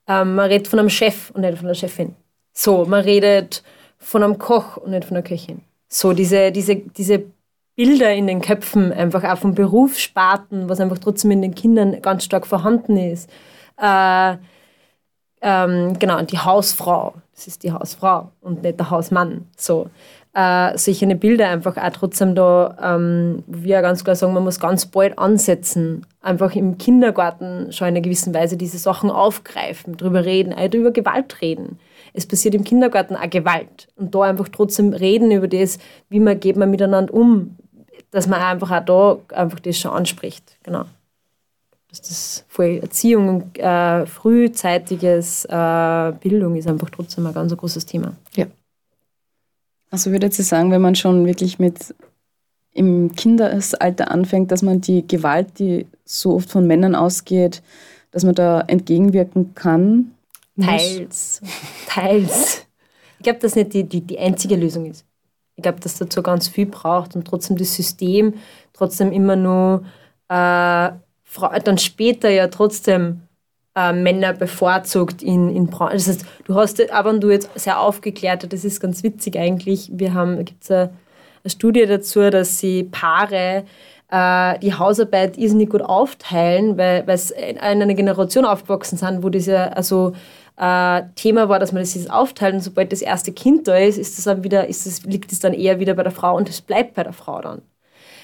ähm, 0.07 0.35
man 0.35 0.49
redet 0.49 0.67
von 0.67 0.79
einem 0.79 0.89
Chef 0.89 1.31
und 1.31 1.41
nicht 1.41 1.57
von 1.57 1.67
der 1.67 1.75
Chefin. 1.75 2.15
So, 2.53 2.85
man 2.85 3.03
redet 3.03 3.63
von 3.97 4.23
einem 4.23 4.37
Koch 4.37 4.77
und 4.77 4.91
nicht 4.91 5.05
von 5.05 5.15
der 5.15 5.23
Köchin. 5.23 5.61
So, 5.87 6.13
diese, 6.13 6.51
diese, 6.51 6.75
diese 6.75 7.23
Bilder 7.75 8.13
in 8.13 8.27
den 8.27 8.41
Köpfen, 8.41 8.93
einfach 8.93 9.23
auch 9.23 9.37
von 9.37 9.53
Berufssparten, 9.53 10.69
was 10.69 10.79
einfach 10.79 10.97
trotzdem 10.97 11.31
in 11.31 11.41
den 11.41 11.55
Kindern 11.55 12.01
ganz 12.01 12.23
stark 12.23 12.47
vorhanden 12.47 12.97
ist. 12.97 13.29
Äh, 13.81 14.37
ähm, 15.41 15.99
genau, 15.99 16.21
die 16.21 16.39
Hausfrau, 16.39 17.13
das 17.35 17.47
ist 17.47 17.63
die 17.63 17.71
Hausfrau 17.71 18.31
und 18.41 18.63
nicht 18.63 18.79
der 18.79 18.89
Hausmann. 18.89 19.45
So. 19.57 19.89
Äh, 20.33 20.77
solche 20.77 21.07
Bilder 21.15 21.47
einfach 21.47 21.77
auch 21.77 21.89
trotzdem 21.91 22.35
da, 22.35 22.75
ähm, 22.81 23.43
wir 23.47 23.81
ganz 23.81 24.03
klar 24.03 24.17
sagen, 24.17 24.33
man 24.33 24.43
muss 24.43 24.59
ganz 24.59 24.85
bald 24.85 25.17
ansetzen. 25.17 26.05
Einfach 26.21 26.55
im 26.55 26.77
Kindergarten 26.77 27.71
schon 27.71 27.87
in 27.87 27.93
einer 27.93 28.01
gewissen 28.01 28.33
Weise 28.33 28.57
diese 28.57 28.77
Sachen 28.77 29.09
aufgreifen, 29.09 29.95
drüber 29.95 30.25
reden, 30.25 30.51
auch 30.53 30.73
über 30.73 30.91
Gewalt 30.91 31.41
reden. 31.41 31.79
Es 32.13 32.25
passiert 32.25 32.55
im 32.55 32.63
Kindergarten 32.63 33.15
auch 33.15 33.29
Gewalt. 33.29 33.87
Und 33.95 34.13
da 34.13 34.21
einfach 34.21 34.49
trotzdem 34.49 34.91
reden 34.93 35.31
über 35.31 35.47
das, 35.47 35.77
wie 36.09 36.19
man 36.19 36.39
geht 36.39 36.57
man 36.57 36.71
miteinander 36.71 37.13
um, 37.13 37.55
dass 38.15 38.27
man 38.27 38.39
einfach 38.39 38.71
auch 38.71 39.19
da 39.27 39.35
einfach 39.35 39.59
das 39.59 39.77
schon 39.77 39.91
anspricht. 39.91 40.57
Genau. 40.63 40.85
dass 41.89 42.01
das 42.01 42.45
voll 42.47 42.79
Erziehung 42.81 43.27
und 43.27 43.59
äh, 43.59 44.05
frühzeitiges 44.05 45.43
äh, 45.43 46.13
Bildung 46.21 46.55
ist 46.55 46.67
einfach 46.67 46.89
trotzdem 46.89 47.27
ein 47.27 47.33
ganz 47.33 47.55
großes 47.55 47.85
Thema. 47.85 48.15
Ja. 48.37 48.45
Also 49.91 50.11
würde 50.11 50.27
ich 50.27 50.35
sagen, 50.35 50.71
wenn 50.71 50.81
man 50.81 50.95
schon 50.95 51.25
wirklich 51.25 51.59
mit 51.59 51.93
im 52.71 53.13
Kindesalter 53.15 54.11
anfängt, 54.11 54.49
dass 54.51 54.61
man 54.61 54.79
die 54.79 55.05
Gewalt, 55.05 55.59
die 55.59 55.85
so 56.05 56.35
oft 56.35 56.49
von 56.49 56.65
Männern 56.65 56.95
ausgeht, 56.95 57.61
dass 58.11 58.23
man 58.23 58.35
da 58.35 58.61
entgegenwirken 58.61 59.55
kann? 59.55 60.11
Teils. 60.57 61.41
Teils. 61.89 62.65
Ich 63.19 63.23
glaube, 63.23 63.39
dass 63.39 63.55
nicht 63.55 63.73
die, 63.73 63.83
die, 63.83 63.99
die 63.99 64.19
einzige 64.19 64.55
Lösung 64.55 64.85
ist. 64.85 65.05
Ich 65.55 65.63
glaube, 65.63 65.79
dass 65.79 65.97
dazu 65.97 66.21
ganz 66.21 66.47
viel 66.47 66.65
braucht 66.65 67.15
und 67.15 67.25
trotzdem 67.25 67.57
das 67.57 67.73
System 67.73 68.33
trotzdem 68.73 69.11
immer 69.11 69.35
nur 69.35 69.85
äh, 70.29 70.91
dann 71.63 71.77
später 71.77 72.29
ja 72.29 72.47
trotzdem 72.47 73.21
äh, 73.75 73.93
Männer 73.93 74.33
bevorzugt 74.33 75.21
in, 75.21 75.53
in 75.55 75.67
Branchen. 75.67 75.93
Das 75.93 76.07
heißt, 76.07 76.25
du 76.45 76.55
hast, 76.55 76.91
aber 76.91 77.13
du 77.13 77.29
jetzt 77.29 77.49
sehr 77.55 77.79
aufgeklärt, 77.79 78.51
das 78.51 78.63
ist 78.63 78.79
ganz 78.79 79.03
witzig 79.03 79.37
eigentlich. 79.37 79.89
Wir 79.93 80.13
haben, 80.13 80.43
gibt 80.45 80.63
es 80.63 80.71
eine, 80.71 80.91
eine 81.43 81.51
Studie 81.51 81.85
dazu, 81.85 82.29
dass 82.29 82.59
sie 82.59 82.83
Paare 82.83 83.65
äh, 84.11 84.59
die 84.59 84.73
Hausarbeit 84.73 85.37
irrsinnig 85.37 85.69
gut 85.69 85.81
aufteilen, 85.81 86.77
weil 86.77 87.03
es 87.07 87.31
in 87.31 87.57
einer 87.57 87.93
Generation 87.93 88.45
aufgewachsen 88.45 88.97
sind, 88.97 89.23
wo 89.23 89.29
ja 89.29 89.67
also 89.69 90.13
äh, 90.57 91.03
Thema 91.15 91.49
war, 91.49 91.59
dass 91.59 91.71
man 91.71 91.81
das 91.81 91.95
jetzt 91.95 92.09
aufteilt 92.09 92.53
und 92.55 92.61
sobald 92.61 92.91
das 92.91 93.01
erste 93.01 93.31
Kind 93.33 93.67
da 93.67 93.77
ist, 93.77 93.97
ist 93.97 94.17
das 94.17 94.25
dann 94.25 94.43
wieder, 94.43 94.67
ist 94.67 94.85
das, 94.85 95.03
liegt 95.03 95.31
es 95.31 95.39
dann 95.39 95.53
eher 95.53 95.79
wieder 95.79 95.93
bei 95.93 96.03
der 96.03 96.11
Frau 96.11 96.35
und 96.35 96.49
es 96.49 96.61
bleibt 96.61 96.95
bei 96.95 97.03
der 97.03 97.13
Frau 97.13 97.41
dann. 97.41 97.61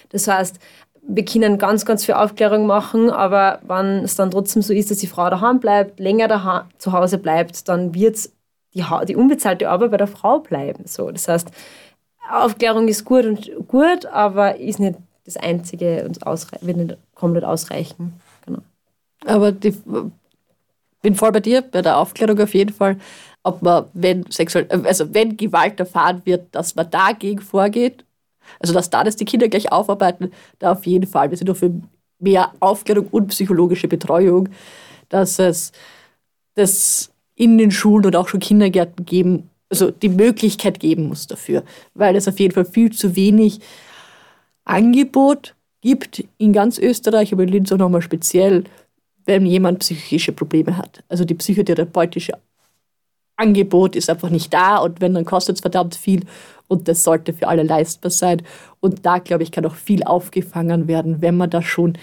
Das 0.10 0.28
heißt, 0.28 0.60
wir 1.04 1.26
können 1.26 1.58
ganz, 1.58 1.86
ganz 1.86 2.06
viel 2.06 2.16
Aufklärung 2.16 2.68
machen, 2.68 3.10
aber 3.10 3.60
wenn 3.64 4.04
es 4.04 4.16
dann 4.16 4.32
trotzdem 4.32 4.62
so 4.62 4.74
ist, 4.74 4.92
dass 4.92 5.00
die 5.00 5.08
Frau 5.08 5.30
daheim 5.30 5.60
bleibt, 5.60 6.00
länger 6.00 6.28
daheim, 6.28 6.64
zu 6.78 6.92
Hause 6.92 7.18
bleibt, 7.18 7.68
dann 7.68 7.94
wird 7.94 8.30
die, 8.74 8.86
die 9.08 9.16
unbezahlte 9.16 9.70
Arbeit 9.70 9.92
bei 9.92 9.98
der 9.98 10.08
Frau 10.08 10.40
bleiben. 10.40 10.84
So, 10.86 11.12
das 11.12 11.28
heißt, 11.28 11.50
Aufklärung 12.32 12.88
ist 12.88 13.04
gut 13.04 13.26
und 13.26 13.52
gut, 13.68 14.06
aber 14.06 14.58
ist 14.58 14.80
nicht 14.80 14.96
das 15.26 15.38
Einzige 15.38 16.06
und 16.06 16.22
wird 16.26 16.78
nicht 16.78 16.98
komplett 17.16 17.44
ausreichen. 17.44 18.14
Genau. 18.46 18.60
Aber 19.26 19.52
die, 19.52 19.76
bin 21.02 21.16
voll 21.16 21.32
bei 21.32 21.40
dir, 21.40 21.62
bei 21.62 21.82
der 21.82 21.98
Aufklärung 21.98 22.40
auf 22.40 22.54
jeden 22.54 22.74
Fall, 22.74 22.98
ob 23.44 23.62
man, 23.62 23.86
wenn 23.94 24.26
sexuell, 24.30 24.68
also 24.84 25.14
wenn 25.14 25.38
Gewalt 25.38 25.80
erfahren 25.80 26.22
wird, 26.26 26.54
dass 26.54 26.76
man 26.76 26.90
dagegen 26.90 27.42
vorgeht 27.42 28.06
also, 28.60 28.74
dass 28.74 28.90
da 28.90 29.04
das 29.04 29.16
die 29.16 29.26
Kinder 29.26 29.48
gleich 29.48 29.72
aufarbeiten, 29.72 30.32
da 30.60 30.72
auf 30.74 30.86
jeden 30.86 31.08
Fall. 31.08 31.30
Wir 31.30 31.38
sind 31.38 31.50
auch 31.50 31.56
für 31.56 31.72
mehr 32.20 32.52
Aufklärung 32.60 33.08
und 33.12 33.28
psychologische 33.28 33.88
Betreuung, 33.88 34.50
dass 35.10 35.40
es 35.40 35.72
das 36.56 37.12
in 37.36 37.58
den 37.58 37.72
Schulen 37.72 38.06
und 38.06 38.16
auch 38.16 38.28
schon 38.28 38.40
Kindergärten 38.40 39.06
geben, 39.06 39.50
also 39.70 39.90
die 39.90 40.10
Möglichkeit 40.10 40.80
geben 40.80 41.08
muss 41.08 41.28
dafür, 41.28 41.64
weil 41.94 42.16
es 42.16 42.28
auf 42.28 42.40
jeden 42.40 42.54
Fall 42.54 42.66
viel 42.66 42.92
zu 42.92 43.16
wenig 43.16 43.60
Angebot 44.66 45.56
gibt 45.82 46.24
in 46.38 46.54
ganz 46.54 46.78
Österreich, 46.78 47.34
aber 47.34 47.44
in 47.44 47.50
Linz 47.50 47.72
auch 47.72 47.78
nochmal 47.78 48.02
speziell, 48.02 48.66
wenn 49.26 49.46
jemand 49.46 49.80
psychische 49.80 50.32
Probleme 50.32 50.78
hat. 50.78 51.04
Also 51.10 51.26
die 51.26 51.36
psychotherapeutische 51.36 52.34
Angebot 53.36 53.96
ist 53.96 54.10
einfach 54.10 54.30
nicht 54.30 54.54
da 54.54 54.78
und 54.78 55.02
wenn, 55.02 55.14
dann 55.14 55.26
kostet 55.26 55.56
es 55.56 55.62
verdammt 55.62 55.96
viel 55.96 56.26
und 56.68 56.88
das 56.88 57.04
sollte 57.04 57.34
für 57.34 57.48
alle 57.48 57.64
leistbar 57.64 58.12
sein. 58.12 58.44
Und 58.80 59.06
da, 59.06 59.20
glaube 59.20 59.44
ich, 59.44 59.52
kann 59.52 59.66
auch 59.66 59.76
viel 59.76 60.04
aufgefangen 60.04 60.88
werden, 60.88 61.22
wenn 61.22 61.36
man 61.36 61.50
das 61.50 61.66
schon, 61.66 61.98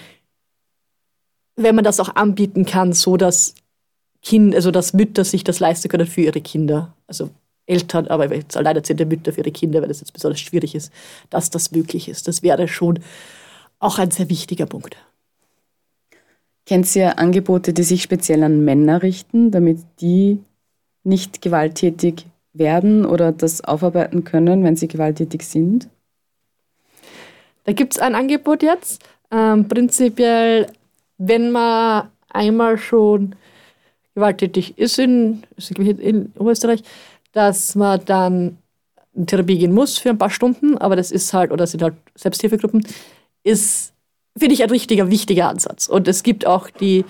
wenn 1.55 1.75
man 1.75 1.83
das 1.83 1.99
auch 1.99 2.15
anbieten 2.15 2.65
kann, 2.65 2.93
so 2.93 3.17
dass 3.17 3.55
Kinder, 4.21 4.57
also 4.57 4.71
dass 4.71 4.93
Mütter 4.93 5.23
sich 5.23 5.43
das 5.43 5.59
leisten 5.59 5.89
können 5.89 6.07
für 6.07 6.21
ihre 6.21 6.41
Kinder. 6.41 6.93
Also 7.07 7.29
Eltern, 7.65 8.07
aber 8.07 8.33
jetzt 8.33 8.57
alleinerziehende 8.57 9.05
Mütter 9.05 9.31
für 9.31 9.41
ihre 9.41 9.51
Kinder, 9.51 9.81
weil 9.81 9.87
das 9.87 10.01
jetzt 10.01 10.13
besonders 10.13 10.39
schwierig 10.39 10.75
ist, 10.75 10.91
dass 11.29 11.49
das 11.49 11.71
möglich 11.71 12.09
ist. 12.09 12.27
Das 12.27 12.43
wäre 12.43 12.67
schon 12.67 12.99
auch 13.79 13.99
ein 13.99 14.11
sehr 14.11 14.29
wichtiger 14.29 14.65
Punkt. 14.65 14.97
Kennt 16.69 16.95
ihr 16.95 17.17
Angebote, 17.17 17.73
die 17.73 17.81
sich 17.81 18.03
speziell 18.03 18.43
an 18.43 18.63
Männer 18.63 19.01
richten, 19.01 19.49
damit 19.49 19.79
die 20.01 20.37
nicht 21.03 21.41
gewalttätig 21.41 22.27
werden 22.53 23.07
oder 23.07 23.31
das 23.31 23.63
aufarbeiten 23.63 24.23
können, 24.23 24.63
wenn 24.63 24.75
sie 24.75 24.87
gewalttätig 24.87 25.41
sind? 25.47 25.89
Da 27.63 27.71
gibt 27.71 27.93
es 27.93 27.99
ein 27.99 28.13
Angebot 28.13 28.61
jetzt. 28.61 29.03
Ähm, 29.31 29.67
prinzipiell, 29.67 30.67
wenn 31.17 31.49
man 31.49 32.09
einmal 32.29 32.77
schon 32.77 33.33
gewalttätig 34.13 34.77
ist 34.77 34.99
in, 34.99 35.41
in 35.79 36.31
Österreich, 36.39 36.83
dass 37.31 37.73
man 37.73 38.05
dann 38.05 38.59
in 39.15 39.25
Therapie 39.25 39.57
gehen 39.57 39.73
muss 39.73 39.97
für 39.97 40.11
ein 40.11 40.19
paar 40.19 40.29
Stunden, 40.29 40.77
aber 40.77 40.95
das 40.95 41.11
ist 41.11 41.33
halt, 41.33 41.51
oder 41.51 41.65
sind 41.65 41.81
halt 41.81 41.95
Selbsthilfegruppen, 42.13 42.85
ist, 43.41 43.91
finde 44.39 44.55
ich, 44.55 44.63
ein 44.63 44.69
richtiger, 44.69 45.09
wichtiger 45.09 45.49
Ansatz. 45.49 45.87
Und 45.87 46.07
es 46.07 46.23
gibt 46.23 46.45
auch 46.45 46.69
die 46.69 47.05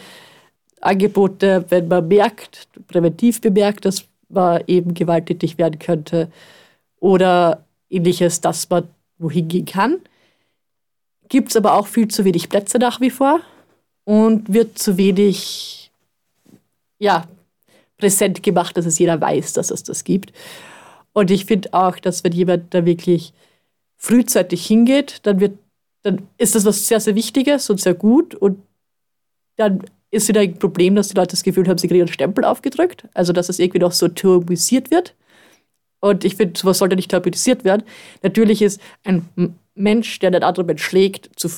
Angebote, 0.82 1.66
wenn 1.70 1.88
man 1.88 2.08
merkt, 2.08 2.68
präventiv 2.88 3.42
bemerkt, 3.42 3.86
dass 3.86 4.06
man 4.30 4.64
eben 4.68 4.94
gewalttätig 4.94 5.58
werden 5.58 5.80
könnte 5.80 6.32
oder 7.00 7.64
ähnliches, 7.90 8.42
dass 8.42 8.70
man 8.70 8.88
wohin 9.18 9.48
gehen 9.48 9.66
kann. 9.66 10.00
Gibt 11.28 11.50
es 11.50 11.56
aber 11.56 11.74
auch 11.74 11.88
viel 11.88 12.08
zu 12.08 12.26
wenig 12.26 12.50
Plätze 12.50 12.80
nach 12.80 13.02
wie 13.02 13.10
vor 13.10 13.42
und 14.04 14.52
wird 14.52 14.80
zu 14.80 14.98
wenig 14.98 15.92
ja, 16.98 17.28
präsent 17.98 18.44
gemacht, 18.44 18.78
dass 18.78 18.86
es 18.86 19.00
jeder 19.00 19.20
weiß, 19.20 19.54
dass 19.54 19.72
es 19.72 19.84
das 19.84 20.04
gibt. 20.04 20.34
Und 21.14 21.32
ich 21.32 21.46
finde 21.46 21.74
auch, 21.74 21.98
dass 22.00 22.24
wenn 22.24 22.32
jemand 22.32 22.74
da 22.74 22.86
wirklich 22.86 23.34
frühzeitig 23.98 24.66
hingeht, 24.66 25.20
dann, 25.24 25.40
wird, 25.40 25.58
dann 26.02 26.28
ist 26.38 26.56
das 26.56 26.66
was 26.66 26.88
sehr, 26.88 27.00
sehr 27.00 27.16
Wichtiges 27.16 27.70
und 27.70 27.80
sehr 27.80 27.94
gut 27.94 28.36
und 28.36 28.62
dann 29.58 29.84
ist 30.12 30.28
wieder 30.28 30.42
ein 30.42 30.58
Problem, 30.58 30.96
dass 30.96 31.10
die 31.10 31.16
Leute 31.16 31.32
das 31.32 31.44
Gefühl 31.44 31.68
haben, 31.68 31.78
sie 31.78 31.88
kriegen 31.88 32.02
einen 32.02 32.14
Stempel 32.14 32.44
aufgedrückt. 32.44 33.08
Also, 33.14 33.34
dass 33.34 33.50
es 33.50 33.60
irgendwie 33.60 33.80
noch 33.80 33.92
so 33.92 34.08
tabuisiert 34.08 34.90
wird. 34.90 35.16
Und 36.00 36.24
ich 36.24 36.36
finde, 36.36 36.58
sowas 36.60 36.80
sollte 36.80 36.96
nicht 36.96 37.12
tabuisiert 37.12 37.64
werden. 37.64 37.84
Natürlich 38.24 38.62
ist 38.62 38.82
ein 39.04 39.30
Mensch, 39.76 40.20
der 40.20 40.30
einen 40.30 40.44
anderen 40.44 40.66
Mensch 40.66 40.84
schlägt, 40.84 41.30
zu, 41.38 41.50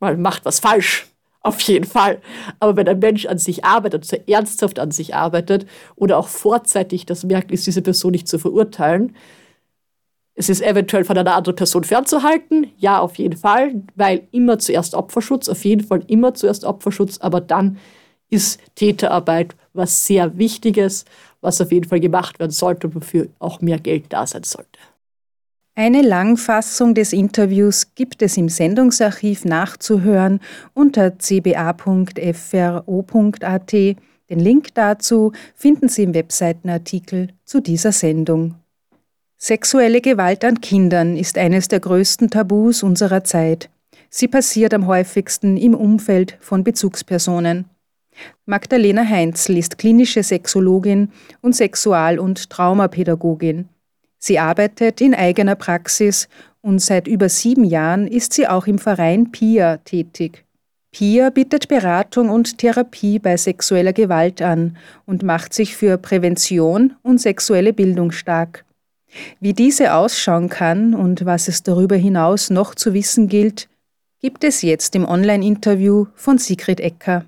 mal 0.00 0.16
macht 0.16 0.44
was 0.44 0.60
falsch. 0.60 1.06
Auf 1.42 1.58
jeden 1.62 1.86
Fall. 1.86 2.20
Aber 2.58 2.76
wenn 2.76 2.88
ein 2.88 2.98
Mensch 2.98 3.24
an 3.24 3.38
sich 3.38 3.64
arbeitet, 3.64 4.04
sehr 4.04 4.28
ernsthaft 4.28 4.78
an 4.78 4.90
sich 4.90 5.14
arbeitet 5.14 5.66
oder 5.96 6.18
auch 6.18 6.28
vorzeitig 6.28 7.06
das 7.06 7.24
merkt, 7.24 7.50
ist 7.50 7.66
diese 7.66 7.80
Person 7.80 8.10
nicht 8.10 8.28
zu 8.28 8.38
verurteilen, 8.38 9.16
es 10.40 10.48
ist 10.48 10.62
eventuell 10.62 11.04
von 11.04 11.18
einer 11.18 11.36
anderen 11.36 11.54
Person 11.54 11.84
fernzuhalten. 11.84 12.68
Ja, 12.78 12.98
auf 13.00 13.16
jeden 13.16 13.36
Fall, 13.36 13.74
weil 13.94 14.26
immer 14.30 14.58
zuerst 14.58 14.94
Opferschutz, 14.94 15.50
auf 15.50 15.66
jeden 15.66 15.86
Fall 15.86 16.02
immer 16.06 16.32
zuerst 16.32 16.64
Opferschutz, 16.64 17.18
aber 17.18 17.42
dann 17.42 17.76
ist 18.30 18.58
Täterarbeit 18.74 19.54
was 19.74 20.06
sehr 20.06 20.38
Wichtiges, 20.38 21.04
was 21.42 21.60
auf 21.60 21.70
jeden 21.70 21.86
Fall 21.86 22.00
gemacht 22.00 22.38
werden 22.38 22.52
sollte 22.52 22.86
und 22.86 22.94
wofür 22.94 23.28
auch 23.38 23.60
mehr 23.60 23.78
Geld 23.78 24.06
da 24.08 24.26
sein 24.26 24.44
sollte. 24.44 24.80
Eine 25.74 26.00
Langfassung 26.00 26.94
des 26.94 27.12
Interviews 27.12 27.94
gibt 27.94 28.22
es 28.22 28.38
im 28.38 28.48
Sendungsarchiv 28.48 29.44
nachzuhören 29.44 30.40
unter 30.72 31.18
cba.fro.at. 31.18 32.22
Den 33.72 34.38
Link 34.38 34.68
dazu 34.72 35.32
finden 35.54 35.90
Sie 35.90 36.04
im 36.04 36.14
Webseitenartikel 36.14 37.28
zu 37.44 37.60
dieser 37.60 37.92
Sendung. 37.92 38.59
Sexuelle 39.42 40.02
Gewalt 40.02 40.44
an 40.44 40.60
Kindern 40.60 41.16
ist 41.16 41.38
eines 41.38 41.66
der 41.68 41.80
größten 41.80 42.28
Tabus 42.28 42.82
unserer 42.82 43.24
Zeit. 43.24 43.70
Sie 44.10 44.28
passiert 44.28 44.74
am 44.74 44.86
häufigsten 44.86 45.56
im 45.56 45.72
Umfeld 45.72 46.36
von 46.40 46.62
Bezugspersonen. 46.62 47.64
Magdalena 48.44 49.02
Heinzl 49.02 49.56
ist 49.56 49.78
klinische 49.78 50.22
Sexologin 50.22 51.10
und 51.40 51.56
Sexual- 51.56 52.18
und 52.18 52.50
Traumapädagogin. 52.50 53.70
Sie 54.18 54.38
arbeitet 54.38 55.00
in 55.00 55.14
eigener 55.14 55.54
Praxis 55.54 56.28
und 56.60 56.80
seit 56.80 57.08
über 57.08 57.30
sieben 57.30 57.64
Jahren 57.64 58.06
ist 58.06 58.34
sie 58.34 58.46
auch 58.46 58.66
im 58.66 58.78
Verein 58.78 59.32
PIA 59.32 59.78
tätig. 59.78 60.44
PIA 60.92 61.30
bietet 61.30 61.68
Beratung 61.68 62.28
und 62.28 62.58
Therapie 62.58 63.18
bei 63.18 63.38
sexueller 63.38 63.94
Gewalt 63.94 64.42
an 64.42 64.76
und 65.06 65.22
macht 65.22 65.54
sich 65.54 65.78
für 65.78 65.96
Prävention 65.96 66.92
und 67.02 67.22
sexuelle 67.22 67.72
Bildung 67.72 68.12
stark. 68.12 68.66
Wie 69.40 69.54
diese 69.54 69.94
ausschauen 69.94 70.48
kann 70.48 70.94
und 70.94 71.24
was 71.24 71.48
es 71.48 71.62
darüber 71.62 71.96
hinaus 71.96 72.50
noch 72.50 72.74
zu 72.74 72.94
wissen 72.94 73.28
gilt, 73.28 73.68
gibt 74.20 74.44
es 74.44 74.62
jetzt 74.62 74.94
im 74.94 75.04
Online-Interview 75.04 76.06
von 76.14 76.38
Sigrid 76.38 76.80
Ecker. 76.80 77.24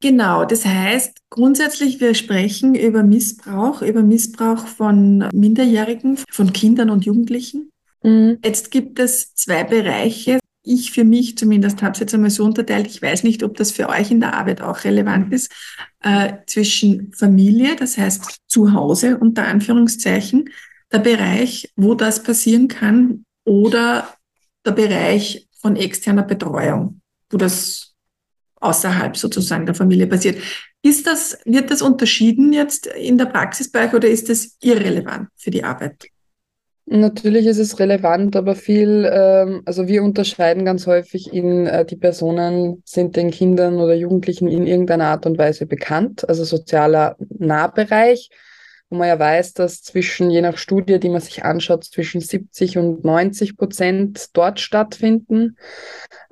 Genau, 0.00 0.44
das 0.44 0.64
heißt 0.64 1.22
grundsätzlich, 1.28 2.00
wir 2.00 2.14
sprechen 2.14 2.74
über 2.74 3.02
Missbrauch, 3.02 3.82
über 3.82 4.02
Missbrauch 4.02 4.66
von 4.66 5.28
Minderjährigen, 5.32 6.18
von 6.30 6.52
Kindern 6.52 6.90
und 6.90 7.04
Jugendlichen. 7.04 7.70
Mhm. 8.02 8.38
Jetzt 8.44 8.70
gibt 8.70 8.98
es 9.00 9.34
zwei 9.34 9.64
Bereiche. 9.64 10.38
ich 10.62 10.92
für 10.92 11.04
mich 11.04 11.38
zumindest 11.38 11.82
habe 11.82 11.92
es 11.92 12.00
jetzt 12.00 12.14
einmal 12.14 12.30
so 12.30 12.44
unterteilt, 12.44 12.86
ich 12.86 13.00
weiß 13.00 13.22
nicht, 13.24 13.42
ob 13.42 13.56
das 13.56 13.72
für 13.72 13.88
euch 13.88 14.10
in 14.10 14.20
der 14.20 14.34
Arbeit 14.34 14.60
auch 14.60 14.84
relevant 14.84 15.32
ist, 15.32 15.50
äh, 16.02 16.34
zwischen 16.46 17.12
Familie, 17.12 17.74
das 17.74 17.96
heißt 17.96 18.40
zu 18.46 18.72
Hause 18.72 19.18
unter 19.18 19.46
Anführungszeichen, 19.46 20.50
der 20.92 21.00
Bereich, 21.00 21.72
wo 21.76 21.94
das 21.94 22.22
passieren 22.22 22.68
kann, 22.68 23.24
oder 23.44 24.08
der 24.64 24.72
Bereich 24.72 25.48
von 25.60 25.76
externer 25.76 26.22
Betreuung, 26.22 27.00
wo 27.30 27.36
das 27.36 27.94
außerhalb 28.60 29.16
sozusagen 29.16 29.66
der 29.66 29.74
Familie 29.74 30.06
passiert. 30.06 30.38
Ist 30.82 31.06
das, 31.06 31.38
wird 31.44 31.70
das 31.70 31.82
unterschieden 31.82 32.52
jetzt 32.52 32.86
in 32.86 33.18
der 33.18 33.26
Praxis 33.26 33.70
bei 33.70 33.86
euch 33.86 33.94
oder 33.94 34.08
ist 34.08 34.28
das 34.28 34.56
irrelevant 34.60 35.28
für 35.36 35.50
die 35.50 35.64
Arbeit? 35.64 36.08
Natürlich 36.90 37.46
ist 37.46 37.58
es 37.58 37.78
relevant, 37.78 38.34
aber 38.34 38.54
viel, 38.54 39.06
ähm, 39.12 39.62
also 39.66 39.88
wir 39.88 40.02
unterscheiden 40.02 40.64
ganz 40.64 40.86
häufig 40.86 41.32
in, 41.34 41.66
äh, 41.66 41.84
die 41.84 41.96
Personen 41.96 42.82
sind 42.86 43.14
den 43.16 43.30
Kindern 43.30 43.76
oder 43.76 43.94
Jugendlichen 43.94 44.48
in 44.48 44.66
irgendeiner 44.66 45.08
Art 45.08 45.26
und 45.26 45.36
Weise 45.36 45.66
bekannt, 45.66 46.26
also 46.26 46.44
sozialer 46.44 47.16
Nahbereich, 47.38 48.30
wo 48.90 48.96
man 48.96 49.08
ja 49.08 49.18
weiß, 49.18 49.52
dass 49.52 49.82
zwischen, 49.82 50.30
je 50.30 50.40
nach 50.40 50.56
Studie, 50.56 50.98
die 50.98 51.10
man 51.10 51.20
sich 51.20 51.44
anschaut, 51.44 51.84
zwischen 51.84 52.20
70 52.20 52.78
und 52.78 53.04
90 53.04 53.56
Prozent 53.56 54.36
dort 54.36 54.60
stattfinden 54.60 55.56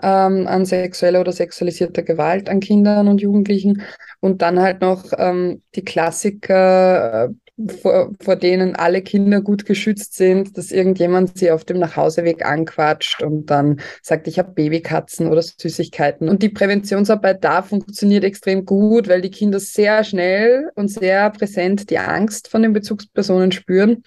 ähm, 0.03 0.47
an 0.47 0.65
sexueller 0.65 1.21
oder 1.21 1.33
sexualisierter 1.33 2.03
Gewalt 2.03 2.49
an 2.49 2.61
Kindern 2.61 3.09
und 3.09 3.21
Jugendlichen. 3.21 3.83
Und 4.21 4.43
dann 4.43 4.61
halt 4.61 4.81
noch 4.81 5.13
ähm, 5.19 5.63
die 5.75 5.85
Klassiker, 5.85 7.27
äh, 7.27 7.29
vor, 7.81 8.13
vor 8.21 8.37
denen 8.37 8.77
alle 8.77 9.03
Kinder 9.03 9.41
gut 9.41 9.65
geschützt 9.65 10.15
sind, 10.15 10.59
dass 10.59 10.71
irgendjemand 10.71 11.39
sie 11.39 11.51
auf 11.51 11.65
dem 11.65 11.79
Nachhauseweg 11.79 12.45
anquatscht 12.45 13.23
und 13.23 13.47
dann 13.47 13.81
sagt, 14.03 14.29
ich 14.29 14.39
habe 14.39 14.53
Babykatzen 14.53 15.29
oder 15.29 15.43
Süßigkeiten. 15.43 16.29
Und 16.29 16.43
die 16.43 16.51
Präventionsarbeit 16.51 17.43
da 17.43 17.63
funktioniert 17.63 18.25
extrem 18.25 18.67
gut, 18.67 19.09
weil 19.09 19.23
die 19.23 19.31
Kinder 19.31 19.59
sehr 19.59 20.05
schnell 20.05 20.71
und 20.75 20.89
sehr 20.89 21.31
präsent 21.31 21.89
die 21.89 21.99
Angst 21.99 22.49
von 22.49 22.63
den 22.63 22.75
Bezugspersonen 22.75 23.53
spüren. 23.53 24.03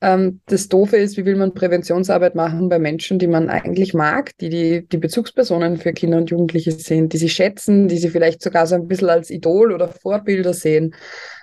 Ähm, 0.00 0.40
das 0.46 0.68
Doofe 0.68 0.96
ist, 0.96 1.16
wie 1.16 1.24
will 1.24 1.36
man 1.36 1.54
Präventionsarbeit 1.54 2.34
machen 2.34 2.68
bei 2.68 2.78
Menschen, 2.78 3.18
die 3.18 3.26
man 3.26 3.48
eigentlich 3.48 3.94
mag, 3.94 4.36
die, 4.38 4.50
die 4.50 4.86
die 4.86 4.98
Bezugspersonen 4.98 5.78
für 5.78 5.92
Kinder 5.92 6.18
und 6.18 6.30
Jugendliche 6.30 6.72
sind, 6.72 7.12
die 7.14 7.18
sie 7.18 7.30
schätzen, 7.30 7.88
die 7.88 7.98
sie 7.98 8.10
vielleicht 8.10 8.42
sogar 8.42 8.66
so 8.66 8.74
ein 8.74 8.86
bisschen 8.86 9.08
als 9.08 9.30
Idol 9.30 9.72
oder 9.72 9.88
Vorbilder 9.88 10.52
sehen. 10.52 10.94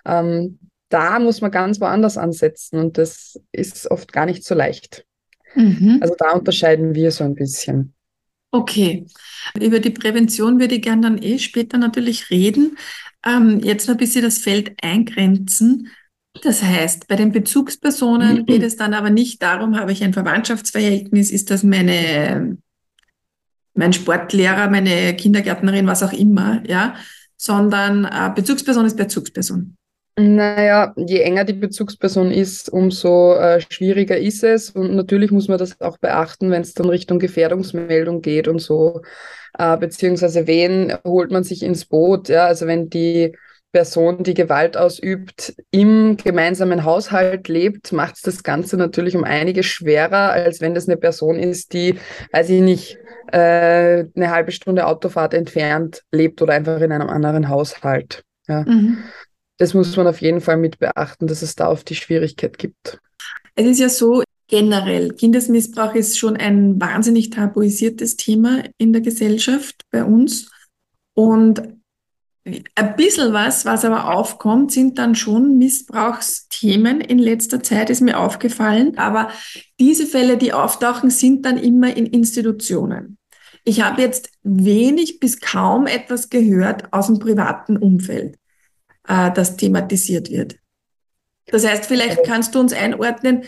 Ähm, 0.06 0.60
da 0.94 1.18
muss 1.18 1.42
man 1.42 1.50
ganz 1.50 1.82
woanders 1.82 2.18
ansetzen 2.18 2.78
und 2.78 3.00
das 3.00 3.40
ist 3.52 3.90
oft 3.90 4.14
gar 4.14 4.28
nicht 4.28 4.46
so 4.46 4.54
leicht. 4.54 5.06
Mhm. 5.56 5.98
Also 6.02 6.16
da 6.18 6.32
unterscheiden 6.32 6.94
wir 6.94 7.12
so 7.12 7.24
ein 7.24 7.34
bisschen. 7.34 7.96
Okay, 8.52 9.08
über 9.60 9.80
die 9.80 9.90
Prävention 9.90 10.60
würde 10.60 10.76
ich 10.76 10.84
gerne 10.84 11.02
dann 11.02 11.22
eh 11.22 11.40
später 11.40 11.80
natürlich 11.80 12.30
reden. 12.30 12.78
Ähm, 13.26 13.60
jetzt 13.62 13.88
noch 13.88 13.96
ein 13.96 14.00
bisschen 14.00 14.22
das 14.22 14.38
Feld 14.38 14.74
eingrenzen. 14.84 15.90
Das 16.44 16.62
heißt, 16.62 17.08
bei 17.08 17.16
den 17.16 17.32
Bezugspersonen 17.32 18.42
mhm. 18.42 18.46
geht 18.46 18.62
es 18.62 18.76
dann 18.76 18.94
aber 18.94 19.10
nicht 19.10 19.42
darum, 19.42 19.76
habe 19.76 19.92
ich 19.92 20.04
ein 20.04 20.14
Verwandtschaftsverhältnis, 20.14 21.32
ist 21.32 21.50
das 21.50 21.64
meine, 21.64 22.58
mein 23.74 23.94
Sportlehrer, 23.94 24.70
meine 24.70 25.16
Kindergärtnerin, 25.16 25.88
was 25.88 26.04
auch 26.04 26.14
immer, 26.14 26.62
ja, 26.68 26.96
sondern 27.36 28.06
äh, 28.06 28.32
Bezugsperson 28.36 28.86
ist 28.86 28.98
Bezugsperson. 28.98 29.76
Naja, 30.16 30.94
je 30.96 31.22
enger 31.22 31.44
die 31.44 31.54
Bezugsperson 31.54 32.30
ist, 32.30 32.72
umso 32.72 33.34
äh, 33.34 33.60
schwieriger 33.62 34.18
ist 34.18 34.44
es. 34.44 34.70
Und 34.70 34.96
natürlich 34.96 35.32
muss 35.32 35.48
man 35.48 35.58
das 35.58 35.82
auch 35.82 35.98
beachten, 35.98 36.52
wenn 36.52 36.62
es 36.62 36.76
dann 36.76 36.88
Richtung 36.90 37.18
Gefährdungsmeldung 37.18 38.22
geht 38.22 38.48
und 38.48 38.60
so. 38.60 39.02
Äh, 39.58 39.78
beziehungsweise 39.78 40.46
wen 40.46 40.94
holt 41.04 41.32
man 41.32 41.44
sich 41.44 41.64
ins 41.64 41.86
Boot? 41.86 42.30
Ja? 42.30 42.46
Also 42.46 42.68
wenn 42.68 42.92
die 42.92 43.36
Person, 43.72 44.22
die 44.22 44.36
Gewalt 44.36 44.78
ausübt, 44.78 45.56
im 45.72 46.16
gemeinsamen 46.18 46.84
Haushalt 46.84 47.48
lebt, 47.48 47.92
macht 47.92 48.18
es 48.18 48.22
das 48.22 48.44
Ganze 48.44 48.78
natürlich 48.78 49.16
um 49.16 49.24
einiges 49.24 49.66
schwerer, 49.66 50.32
als 50.32 50.62
wenn 50.62 50.76
das 50.76 50.88
eine 50.88 50.98
Person 50.98 51.40
ist, 51.40 51.74
die, 51.74 51.96
weiß 52.32 52.52
ich 52.52 52.62
nicht, 52.62 53.00
äh, 53.32 54.06
eine 54.16 54.30
halbe 54.30 54.52
Stunde 54.52 54.86
Autofahrt 54.86 55.34
entfernt 55.34 56.04
lebt 56.12 56.40
oder 56.44 56.54
einfach 56.54 56.80
in 56.82 56.92
einem 56.92 57.10
anderen 57.10 57.50
Haushalt. 57.50 58.24
Ja. 58.48 58.62
Mhm 58.62 59.00
das 59.58 59.74
muss 59.74 59.96
man 59.96 60.08
auf 60.08 60.22
jeden 60.22 60.42
Fall 60.42 60.58
mit 60.58 60.80
beachten, 60.80 61.28
dass 61.28 61.42
es 61.42 61.56
da 61.56 61.68
auf 61.68 61.84
die 61.84 61.96
Schwierigkeit 61.96 62.58
gibt. 62.58 63.00
Es 63.56 63.66
ist 63.66 63.80
ja 63.80 63.90
so, 63.90 64.24
generell, 64.48 65.14
Kindesmissbrauch 65.14 65.96
ist 65.96 66.18
schon 66.18 66.38
ein 66.38 66.80
wahnsinnig 66.82 67.30
tabuisiertes 67.30 68.18
Thema 68.18 68.64
in 68.78 68.94
der 68.94 69.02
Gesellschaft 69.02 69.84
bei 69.92 70.04
uns. 70.04 70.52
Und 71.14 71.62
ein 72.46 72.96
bisschen 72.98 73.32
was, 73.32 73.66
was 73.66 73.86
aber 73.86 74.14
aufkommt, 74.14 74.72
sind 74.72 74.98
dann 74.98 75.16
schon 75.16 75.58
Missbrauchsthemen 75.58 77.00
in 77.00 77.20
letzter 77.20 77.64
Zeit, 77.64 77.90
ist 77.90 78.02
mir 78.02 78.20
aufgefallen. 78.20 78.98
Aber 78.98 79.30
diese 79.80 80.06
Fälle, 80.06 80.38
die 80.38 80.52
auftauchen, 80.52 81.10
sind 81.10 81.46
dann 81.46 81.58
immer 81.58 81.96
in 81.96 82.06
Institutionen. 82.06 83.18
Ich 83.64 83.82
habe 83.82 84.02
jetzt 84.02 84.30
wenig 84.42 85.22
bis 85.22 85.40
kaum 85.40 85.88
etwas 85.88 86.30
gehört 86.30 86.92
aus 86.92 87.08
dem 87.08 87.20
privaten 87.20 87.78
Umfeld 87.78 88.36
äh, 89.08 89.32
das 89.32 89.58
thematisiert 89.58 90.30
wird. 90.30 90.56
Das 91.48 91.68
heißt, 91.68 91.86
vielleicht 91.86 92.24
kannst 92.24 92.56
du 92.56 92.60
uns 92.60 92.74
einordnen, 92.74 93.44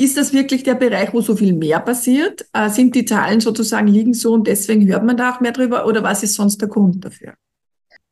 ist 0.00 0.16
das 0.16 0.32
wirklich 0.32 0.62
der 0.62 0.76
Bereich, 0.76 1.12
wo 1.12 1.20
so 1.20 1.34
viel 1.34 1.52
mehr 1.54 1.80
passiert? 1.80 2.46
Äh, 2.52 2.70
sind 2.70 2.94
die 2.94 3.04
Zahlen 3.04 3.40
sozusagen 3.40 3.88
liegen 3.88 4.14
so 4.14 4.32
und 4.32 4.46
deswegen 4.46 4.86
hört 4.86 5.04
man 5.04 5.16
da 5.16 5.32
auch 5.32 5.40
mehr 5.40 5.52
drüber 5.52 5.86
oder 5.86 6.04
was 6.04 6.22
ist 6.22 6.34
sonst 6.34 6.60
der 6.60 6.68
Grund 6.68 7.04
dafür? 7.04 7.34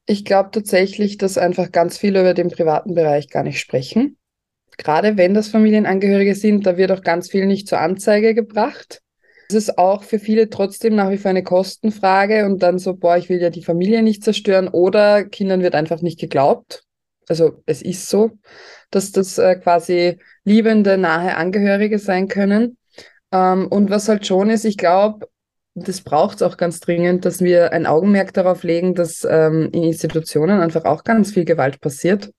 Ich 0.05 0.25
glaube 0.25 0.51
tatsächlich, 0.53 1.17
dass 1.17 1.39
einfach 1.39 1.71
ganz 1.71 1.97
viele 1.97 2.21
über 2.21 2.35
den 2.35 2.51
privaten 2.51 2.95
Bereich 2.95 3.29
gar 3.29 3.45
nicht 3.45 3.61
sprechen. 3.61 4.17
Gerade 4.79 5.17
wenn 5.17 5.33
das 5.33 5.49
Familienangehörige 5.49 6.35
sind, 6.35 6.67
da 6.67 6.77
wird 6.77 6.91
auch 6.91 7.03
ganz 7.03 7.31
viel 7.31 7.47
nicht 7.47 7.69
zur 7.69 7.81
Anzeige 7.81 8.35
gebracht. 8.35 9.01
Es 9.49 9.55
ist 9.55 9.79
auch 9.79 10.03
für 10.03 10.19
viele 10.19 10.51
trotzdem 10.51 10.97
nach 10.97 11.11
wie 11.11 11.19
vor 11.19 11.31
eine 11.31 11.45
Kostenfrage 11.45 12.47
und 12.47 12.65
dann 12.65 12.81
so, 12.81 12.95
boah, 12.95 13.17
ich 13.17 13.29
will 13.29 13.41
ja 13.41 13.51
die 13.51 13.63
Familie 13.63 14.03
nicht 14.03 14.25
zerstören 14.25 14.67
oder 14.67 15.25
Kindern 15.25 15.63
wird 15.63 15.77
einfach 15.77 16.03
nicht 16.03 16.19
geglaubt 16.19 16.86
also 17.29 17.63
es 17.67 17.83
ist 17.83 18.09
so, 18.09 18.39
dass 18.91 19.13
das 19.13 19.39
äh, 19.39 19.57
quasi 19.57 20.19
liebende, 20.45 20.97
nahe 20.99 21.37
Angehörige 21.37 21.99
sein 21.99 22.29
können. 22.29 22.79
Ähm, 23.33 23.67
und 23.69 23.91
was 23.91 24.09
halt 24.09 24.27
schon 24.27 24.51
ist, 24.51 24.65
ich 24.65 24.77
glaube, 24.77 25.29
das 25.75 26.01
braucht 26.01 26.37
es 26.37 26.43
auch 26.43 26.57
ganz 26.57 26.81
dringend, 26.81 27.25
dass 27.25 27.43
wir 27.43 27.73
ein 27.73 27.87
Augenmerk 27.87 28.33
darauf 28.33 28.63
legen, 28.63 28.95
dass 28.95 29.27
ähm, 29.29 29.71
in 29.73 29.83
Institutionen 29.83 30.61
einfach 30.61 30.85
auch 30.85 31.05
ganz 31.05 31.33
viel 31.33 31.45
Gewalt 31.45 31.81
passiert. 31.81 32.33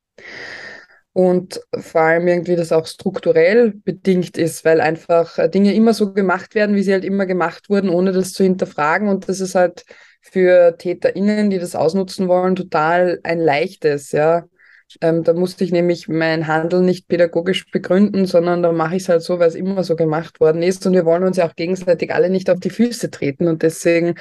Und 1.14 1.62
vor 1.76 2.02
allem 2.02 2.28
irgendwie 2.28 2.56
das 2.56 2.72
auch 2.72 2.86
strukturell 2.86 3.74
bedingt 3.74 4.38
ist, 4.38 4.64
weil 4.66 4.82
einfach 4.82 5.38
äh, 5.38 5.50
Dinge 5.50 5.74
immer 5.74 5.94
so 5.94 6.14
gemacht 6.14 6.56
werden, 6.56 6.76
wie 6.76 6.84
sie 6.84 6.94
halt 6.94 7.06
immer 7.06 7.26
gemacht 7.26 7.70
wurden, 7.70 7.90
ohne 7.90 8.12
das 8.12 8.34
zu 8.34 8.44
hinterfragen. 8.44 9.08
Und 9.08 9.28
das 9.28 9.40
ist 9.40 9.56
halt 9.56 9.84
für 10.22 10.78
TäterInnen, 10.78 11.50
die 11.50 11.60
das 11.60 11.76
ausnutzen 11.76 12.28
wollen, 12.28 12.56
total 12.56 13.20
ein 13.24 13.40
leichtes, 13.40 14.12
ja. 14.12 14.46
Ähm, 15.02 15.24
da 15.24 15.34
musste 15.34 15.64
ich 15.64 15.72
nämlich 15.72 16.08
mein 16.08 16.48
Handeln 16.48 16.86
nicht 16.86 17.08
pädagogisch 17.08 17.70
begründen, 17.72 18.26
sondern 18.26 18.64
da 18.64 18.72
mache 18.72 18.96
ich 18.96 19.04
es 19.04 19.10
halt 19.10 19.22
so, 19.22 19.40
weil 19.40 19.50
es 19.50 19.56
immer 19.56 19.84
so 19.84 19.96
gemacht 19.96 20.40
worden 20.40 20.64
ist. 20.64 20.86
Und 20.86 20.94
wir 20.94 21.06
wollen 21.06 21.24
uns 21.24 21.38
ja 21.38 21.48
auch 21.48 21.56
gegenseitig 21.56 22.14
alle 22.14 22.30
nicht 22.30 22.50
auf 22.50 22.60
die 22.60 22.70
Füße 22.70 23.12
treten. 23.12 23.48
Und 23.48 23.64
deswegen 23.64 24.16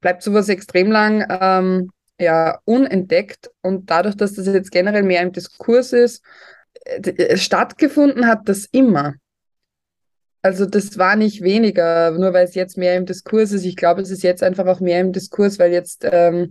bleibt 0.00 0.22
sowas 0.22 0.48
extrem 0.48 0.90
lang 0.90 1.26
ähm, 1.28 1.90
ja, 2.20 2.60
unentdeckt. 2.64 3.50
Und 3.62 3.90
dadurch, 3.90 4.16
dass 4.16 4.34
das 4.34 4.46
jetzt 4.46 4.70
generell 4.70 5.02
mehr 5.02 5.22
im 5.22 5.32
Diskurs 5.32 5.92
ist, 5.92 6.22
äh, 6.84 7.36
stattgefunden 7.36 8.26
hat 8.26 8.48
das 8.48 8.66
immer. 8.66 9.14
Also 10.42 10.66
das 10.66 10.98
war 10.98 11.14
nicht 11.14 11.42
weniger, 11.42 12.10
nur 12.12 12.32
weil 12.32 12.44
es 12.44 12.56
jetzt 12.56 12.76
mehr 12.76 12.96
im 12.96 13.06
Diskurs 13.06 13.52
ist. 13.52 13.64
Ich 13.64 13.76
glaube, 13.76 14.02
es 14.02 14.10
ist 14.10 14.24
jetzt 14.24 14.42
einfach 14.42 14.66
auch 14.66 14.80
mehr 14.80 15.00
im 15.00 15.12
Diskurs, 15.12 15.60
weil 15.60 15.72
jetzt 15.72 16.04
ähm, 16.10 16.50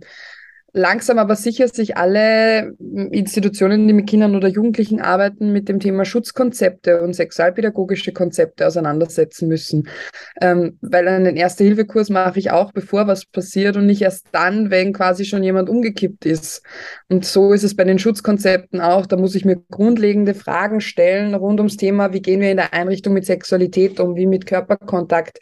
langsam 0.72 1.18
aber 1.18 1.36
sicher 1.36 1.68
sich 1.68 1.96
alle 1.96 2.74
Institutionen, 3.10 3.86
die 3.86 3.92
mit 3.92 4.08
Kindern 4.08 4.34
oder 4.34 4.48
Jugendlichen 4.48 5.00
arbeiten, 5.00 5.52
mit 5.52 5.68
dem 5.68 5.80
Thema 5.80 6.04
Schutzkonzepte 6.04 7.02
und 7.02 7.14
sexualpädagogische 7.14 8.12
Konzepte 8.12 8.66
auseinandersetzen 8.66 9.48
müssen. 9.48 9.88
Ähm, 10.40 10.78
weil 10.80 11.06
einen 11.08 11.36
Erste-Hilfe-Kurs 11.36 12.08
mache 12.08 12.38
ich 12.38 12.50
auch, 12.50 12.72
bevor 12.72 13.06
was 13.06 13.26
passiert 13.26 13.76
und 13.76 13.86
nicht 13.86 14.02
erst 14.02 14.26
dann, 14.32 14.70
wenn 14.70 14.92
quasi 14.92 15.24
schon 15.24 15.42
jemand 15.42 15.68
umgekippt 15.68 16.24
ist. 16.24 16.62
Und 17.08 17.26
so 17.26 17.52
ist 17.52 17.64
es 17.64 17.76
bei 17.76 17.84
den 17.84 17.98
Schutzkonzepten 17.98 18.80
auch. 18.80 19.04
Da 19.04 19.16
muss 19.16 19.34
ich 19.34 19.44
mir 19.44 19.62
grundlegende 19.70 20.34
Fragen 20.34 20.80
stellen 20.80 21.34
rund 21.34 21.60
ums 21.60 21.76
Thema, 21.76 22.12
wie 22.14 22.22
gehen 22.22 22.40
wir 22.40 22.50
in 22.50 22.56
der 22.56 22.72
Einrichtung 22.72 23.12
mit 23.12 23.26
Sexualität 23.26 24.00
um, 24.00 24.16
wie 24.16 24.26
mit 24.26 24.46
Körperkontakt 24.46 25.38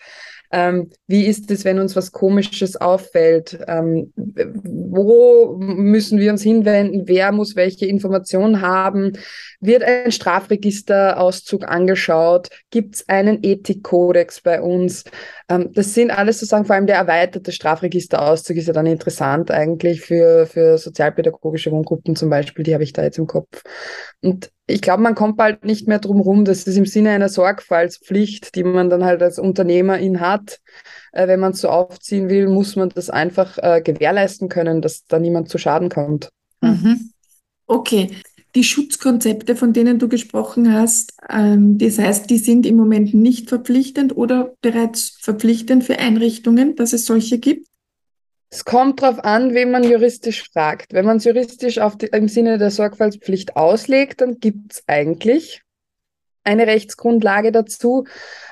Ähm, 0.52 0.90
wie 1.06 1.26
ist 1.26 1.50
es, 1.50 1.64
wenn 1.64 1.78
uns 1.78 1.94
was 1.94 2.10
Komisches 2.10 2.76
auffällt? 2.76 3.58
Ähm, 3.68 4.12
wo 4.16 5.56
müssen 5.58 6.18
wir 6.18 6.32
uns 6.32 6.42
hinwenden? 6.42 7.06
Wer 7.06 7.30
muss 7.32 7.54
welche 7.54 7.86
Informationen 7.86 8.60
haben? 8.60 9.12
Wird 9.60 9.84
ein 9.84 10.10
Strafregisterauszug 10.10 11.68
angeschaut? 11.68 12.48
Gibt 12.70 12.96
es 12.96 13.08
einen 13.08 13.38
Ethikkodex 13.42 14.40
bei 14.40 14.60
uns? 14.60 15.04
Ähm, 15.48 15.70
das 15.72 15.94
sind 15.94 16.10
alles 16.10 16.40
sozusagen, 16.40 16.64
vor 16.64 16.74
allem 16.74 16.86
der 16.86 16.96
erweiterte 16.96 17.52
Strafregisterauszug 17.52 18.56
ist 18.56 18.66
ja 18.66 18.72
dann 18.72 18.86
interessant 18.86 19.50
eigentlich 19.50 20.00
für, 20.00 20.46
für 20.46 20.78
sozialpädagogische 20.78 21.70
Wohngruppen 21.70 22.16
zum 22.16 22.28
Beispiel, 22.30 22.64
die 22.64 22.74
habe 22.74 22.84
ich 22.84 22.92
da 22.92 23.02
jetzt 23.02 23.18
im 23.18 23.26
Kopf. 23.26 23.62
Und 24.20 24.50
ich 24.70 24.80
glaube, 24.80 25.02
man 25.02 25.14
kommt 25.14 25.37
bald 25.37 25.64
nicht 25.64 25.88
mehr 25.88 25.98
drum 25.98 26.20
rum. 26.20 26.44
Das 26.44 26.66
ist 26.66 26.76
im 26.76 26.87
Sinne 26.87 27.11
einer 27.11 27.28
Sorgfaltspflicht, 27.28 28.54
die 28.54 28.64
man 28.64 28.90
dann 28.90 29.04
halt 29.04 29.22
als 29.22 29.38
Unternehmerin 29.38 30.20
hat. 30.20 30.61
Äh, 31.12 31.28
wenn 31.28 31.40
man 31.40 31.52
es 31.52 31.61
so 31.61 31.68
aufziehen 31.68 32.28
will, 32.28 32.48
muss 32.48 32.76
man 32.76 32.88
das 32.88 33.11
einfach 33.11 33.59
äh, 33.59 33.83
gewährleisten 33.83 34.48
können, 34.48 34.80
dass 34.83 35.04
da 35.06 35.18
niemand 35.18 35.48
zu 35.48 35.59
Schaden 35.59 35.88
kommt. 35.88 36.30
Mhm. 36.61 37.11
Okay. 37.66 38.11
Die 38.56 38.64
Schutzkonzepte, 38.64 39.54
von 39.54 39.72
denen 39.72 40.00
du 40.00 40.09
gesprochen 40.09 40.72
hast, 40.72 41.12
ähm, 41.28 41.78
das 41.78 41.98
heißt, 41.98 42.28
die 42.28 42.38
sind 42.38 42.66
im 42.66 42.76
Moment 42.76 43.14
nicht 43.14 43.48
verpflichtend 43.48 44.16
oder 44.16 44.54
bereits 44.61 45.16
verpflichtend 45.20 45.85
für 45.85 45.98
Einrichtungen, 46.00 46.74
dass 46.74 46.92
es 46.92 47.04
solche 47.04 47.38
gibt? 47.38 47.69
Es 48.52 48.64
kommt 48.64 49.00
darauf 49.00 49.24
an, 49.24 49.54
wen 49.54 49.70
man 49.70 49.84
juristisch 49.84 50.50
fragt. 50.50 50.92
Wenn 50.92 51.04
man 51.04 51.18
es 51.18 51.24
juristisch 51.24 51.78
die, 51.94 52.06
im 52.06 52.28
Sinne 52.28 52.58
der 52.58 52.70
Sorgfaltspflicht 52.70 53.56
auslegt, 53.56 54.20
dann 54.20 54.40
gibt 54.40 54.72
es 54.72 54.82
eigentlich 54.88 55.62
eine 56.50 56.66
Rechtsgrundlage 56.66 57.52
dazu. 57.52 58.04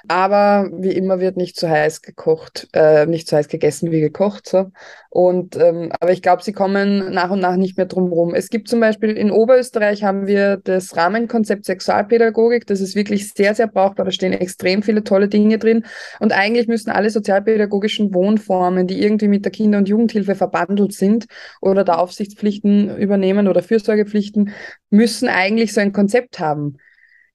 Aber 0.06 0.70
wie 0.72 0.92
immer 0.92 1.20
wird 1.20 1.37
nicht 1.37 1.58
so 1.58 1.68
heiß 1.68 2.02
gekocht, 2.02 2.68
äh, 2.72 3.04
nicht 3.06 3.28
so 3.28 3.37
heiß 3.37 3.48
gegessen 3.48 3.90
wie 3.90 4.00
gekocht. 4.00 4.48
So. 4.48 4.70
Und 5.11 5.56
ähm, 5.56 5.90
aber 6.00 6.12
ich 6.12 6.22
glaube, 6.22 6.42
sie 6.42 6.52
kommen 6.52 7.12
nach 7.12 7.30
und 7.30 7.40
nach 7.40 7.56
nicht 7.56 7.76
mehr 7.76 7.87
drum 7.87 8.12
rum. 8.12 8.34
Es 8.34 8.48
gibt 8.48 8.68
zum 8.68 8.80
Beispiel 8.80 9.16
in 9.16 9.30
Oberösterreich 9.30 10.04
haben 10.04 10.26
wir 10.26 10.58
das 10.58 10.96
Rahmenkonzept 10.96 11.64
Sexualpädagogik. 11.64 12.66
Das 12.66 12.80
ist 12.80 12.94
wirklich 12.94 13.32
sehr, 13.32 13.54
sehr 13.54 13.66
brauchbar. 13.66 14.06
Da 14.06 14.12
stehen 14.12 14.32
extrem 14.32 14.82
viele 14.82 15.04
tolle 15.04 15.28
Dinge 15.28 15.58
drin. 15.58 15.84
Und 16.20 16.32
eigentlich 16.32 16.68
müssen 16.68 16.90
alle 16.90 17.11
sozialpädagogischen 17.11 18.14
Wohnformen, 18.14 18.87
die 18.87 19.02
irgendwie 19.02 19.28
mit 19.28 19.44
der 19.44 19.52
Kinder- 19.52 19.78
und 19.78 19.88
Jugendhilfe 19.88 20.37
verbandelt 20.37 20.92
sind 20.94 21.26
oder 21.61 21.84
da 21.84 21.96
Aufsichtspflichten 21.96 22.96
übernehmen 22.96 23.48
oder 23.48 23.62
Fürsorgepflichten, 23.62 24.52
müssen 24.90 25.28
eigentlich 25.28 25.74
so 25.74 25.80
ein 25.80 25.92
Konzept 25.92 26.38
haben. 26.38 26.78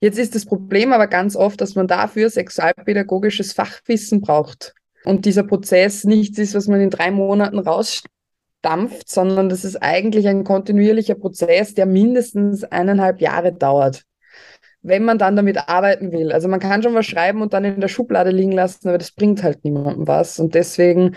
Jetzt 0.04 0.20
ist 0.20 0.36
das 0.36 0.46
Problem 0.46 0.92
aber 0.92 1.08
ganz 1.08 1.38
oft, 1.38 1.62
dass 1.62 1.76
man 1.76 1.88
dafür 1.88 2.30
sexualpädagogisches 2.30 3.54
Fachwissen 3.54 4.20
braucht. 4.20 4.74
Und 5.06 5.24
dieser 5.24 5.44
Prozess 5.44 6.04
nichts 6.04 6.38
ist, 6.39 6.56
was 6.56 6.68
man 6.68 6.82
in 6.82 6.89
drei 6.89 7.10
Monaten 7.10 7.58
rausstampft, 7.58 9.08
sondern 9.10 9.48
das 9.48 9.63
ist 9.63 9.78
eigentlich 9.78 10.28
ein 10.28 10.44
kontinuierlicher 10.44 11.16
Prozess, 11.16 11.74
der 11.74 11.86
mindestens 11.86 12.66
eineinhalb 12.66 13.22
Jahre 13.22 13.54
dauert. 13.54 14.04
Wenn 14.82 15.06
man 15.06 15.20
dann 15.20 15.38
damit 15.38 15.70
arbeiten 15.70 16.12
will. 16.12 16.34
Also 16.34 16.50
man 16.50 16.60
kann 16.60 16.84
schon 16.84 16.96
was 16.96 17.06
schreiben 17.06 17.42
und 17.42 17.54
dann 17.54 17.63
in 17.63 17.80
der 17.80 17.88
Schublade 17.88 18.32
liegen 18.32 18.52
lassen, 18.52 18.89
aber 18.89 18.98
das 18.98 19.12
bringt 19.12 19.42
halt 19.42 19.63
niemandem 19.63 20.06
was. 20.06 20.38
Und 20.38 20.54
deswegen 20.54 21.16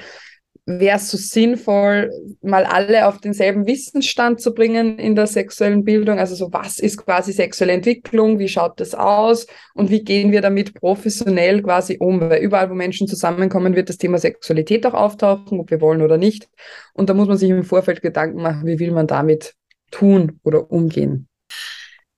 wäre 0.67 0.97
es 0.97 1.11
so 1.11 1.17
sinnvoll, 1.17 2.11
mal 2.43 2.65
alle 2.65 3.07
auf 3.07 3.21
denselben 3.21 3.67
Wissensstand 3.67 4.41
zu 4.41 4.53
bringen 4.53 4.99
in 4.99 5.15
der 5.15 5.29
sexuellen 5.29 5.85
Bildung. 5.85 6.19
Also 6.19 6.35
so, 6.35 6.53
was 6.53 6.81
ist 6.81 6.97
quasi 6.99 7.33
sexuelle 7.33 7.73
Entwicklung? 7.73 8.41
Wie 8.41 8.49
schaut 8.49 8.81
das 8.81 8.95
aus? 8.95 9.47
Und 9.75 9.91
wie 9.91 10.03
gehen 10.03 10.33
wir 10.33 10.41
damit 10.41 10.75
professionell 10.75 11.63
quasi 11.63 11.99
um? 12.01 12.21
Weil 12.21 12.43
überall, 12.43 12.69
wo 12.69 12.75
Menschen 12.75 13.07
zusammenkommen, 13.07 13.77
wird 13.77 13.89
das 13.89 13.97
Thema 13.97 14.19
Sexualität 14.19 14.85
auch 14.87 14.95
auftauchen, 14.95 15.61
ob 15.61 15.71
wir 15.71 15.81
wollen 15.81 16.03
oder 16.03 16.19
nicht. 16.19 16.49
Und 16.95 17.09
da 17.09 17.15
muss 17.15 17.29
man 17.29 17.39
sich 17.39 17.49
im 17.49 17.63
Vorfeld 17.63 18.03
Gedanken 18.03 18.43
machen, 18.43 18.67
wie 18.67 18.81
will 18.81 18.91
man 18.91 19.07
damit 19.07 19.55
tun 19.93 20.41
oder 20.43 20.71
umgehen. 20.73 21.29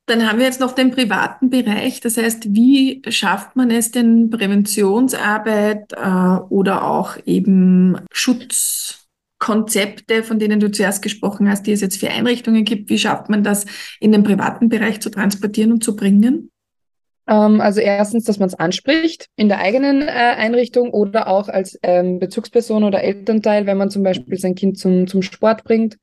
Dann 0.09 0.27
haben 0.27 0.39
wir 0.39 0.47
jetzt 0.47 0.61
noch 0.61 0.73
den 0.73 0.91
privaten 0.91 1.51
Bereich. 1.51 2.01
Das 2.01 2.17
heißt, 2.17 2.55
wie 2.55 3.03
schafft 3.09 3.57
man 3.57 3.71
es 3.71 3.91
denn, 3.91 4.31
Präventionsarbeit 4.31 5.93
äh, 5.93 6.39
oder 6.49 6.85
auch 6.85 7.19
eben 7.27 7.99
Schutzkonzepte, 8.11 10.25
von 10.25 10.39
denen 10.39 10.61
du 10.61 10.71
zuerst 10.71 11.03
gesprochen 11.03 11.51
hast, 11.51 11.67
die 11.67 11.73
es 11.73 11.83
jetzt 11.83 12.01
für 12.01 12.09
Einrichtungen 12.09 12.65
gibt, 12.65 12.89
wie 12.89 12.99
schafft 12.99 13.29
man 13.29 13.45
das 13.45 13.67
in 14.01 14.13
den 14.13 14.23
privaten 14.23 14.71
Bereich 14.71 15.01
zu 15.01 15.11
transportieren 15.11 15.73
und 15.73 15.85
zu 15.85 15.95
bringen? 15.95 16.51
Ähm, 17.29 17.61
also 17.61 17.81
erstens, 17.81 18.25
dass 18.25 18.39
man 18.39 18.49
es 18.49 18.55
anspricht 18.55 19.27
in 19.37 19.49
der 19.49 19.61
eigenen 19.61 20.03
äh, 20.03 20.07
Einrichtung 20.11 20.91
oder 20.91 21.29
auch 21.29 21.49
als 21.49 21.79
ähm, 21.83 22.19
Bezugsperson 22.19 22.85
oder 22.85 23.03
Elternteil, 23.03 23.67
wenn 23.67 23.77
man 23.77 23.91
zum 23.91 24.03
Beispiel 24.03 24.39
sein 24.39 24.55
Kind 24.55 24.79
zum, 24.79 25.07
zum 25.07 25.23
Sport 25.23 25.65
bringt. 25.65 25.99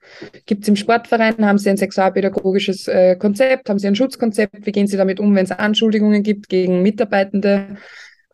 Gibt 0.46 0.64
es 0.64 0.70
im 0.70 0.76
Sportverein, 0.76 1.46
haben 1.46 1.58
sie 1.58 1.70
ein 1.70 1.78
sexualpädagogisches 1.78 2.88
äh, 2.88 3.16
Konzept, 3.16 3.70
haben 3.70 3.80
sie 3.80 3.88
ein 3.88 3.96
Schutzkonzept, 3.96 4.66
wie 4.66 4.72
gehen 4.72 4.88
sie 4.88 4.98
damit 4.98 5.20
um, 5.20 5.36
wenn 5.36 5.46
es 5.46 5.52
Anschuldigungen 5.52 6.22
gibt 6.22 6.48
gegen 6.48 6.84
Mitarbeitende? 6.84 7.78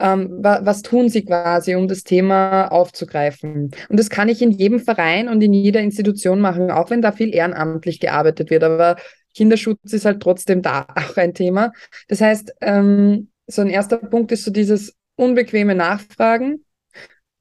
Ähm, 0.02 0.40
wa 0.42 0.62
was 0.64 0.82
tun 0.82 1.10
sie 1.10 1.24
quasi, 1.24 1.76
um 1.76 1.88
das 1.88 2.04
Thema 2.04 2.68
aufzugreifen? 2.68 3.72
Und 3.88 4.00
das 4.00 4.10
kann 4.10 4.30
ich 4.30 4.42
in 4.42 4.52
jedem 4.52 4.80
Verein 4.80 5.30
und 5.30 5.42
in 5.42 5.54
jeder 5.54 5.80
Institution 5.80 6.42
machen, 6.42 6.72
auch 6.72 6.90
wenn 6.90 7.02
da 7.02 7.12
viel 7.12 7.34
ehrenamtlich 7.34 8.00
gearbeitet 8.00 8.50
wird. 8.50 8.64
Aber 8.64 8.98
Kinderschutz 9.34 9.94
ist 9.94 10.06
halt 10.06 10.22
trotzdem 10.22 10.62
da 10.62 10.86
auch 10.96 11.18
ein 11.18 11.34
Thema. 11.34 11.72
Das 12.08 12.22
heißt, 12.22 12.54
ähm, 12.62 13.30
so 13.48 13.62
ein 13.62 13.70
erster 13.70 13.98
Punkt 13.98 14.32
ist 14.32 14.44
so 14.44 14.52
dieses 14.52 14.96
unbequeme 15.16 15.76
Nachfragen, 15.76 16.66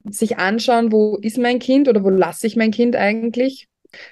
sich 0.09 0.37
anschauen, 0.37 0.91
wo 0.91 1.17
ist 1.17 1.37
mein 1.37 1.59
Kind 1.59 1.87
oder 1.87 2.03
wo 2.03 2.09
lasse 2.09 2.47
ich 2.47 2.55
mein 2.55 2.71
Kind 2.71 2.95
eigentlich? 2.95 3.67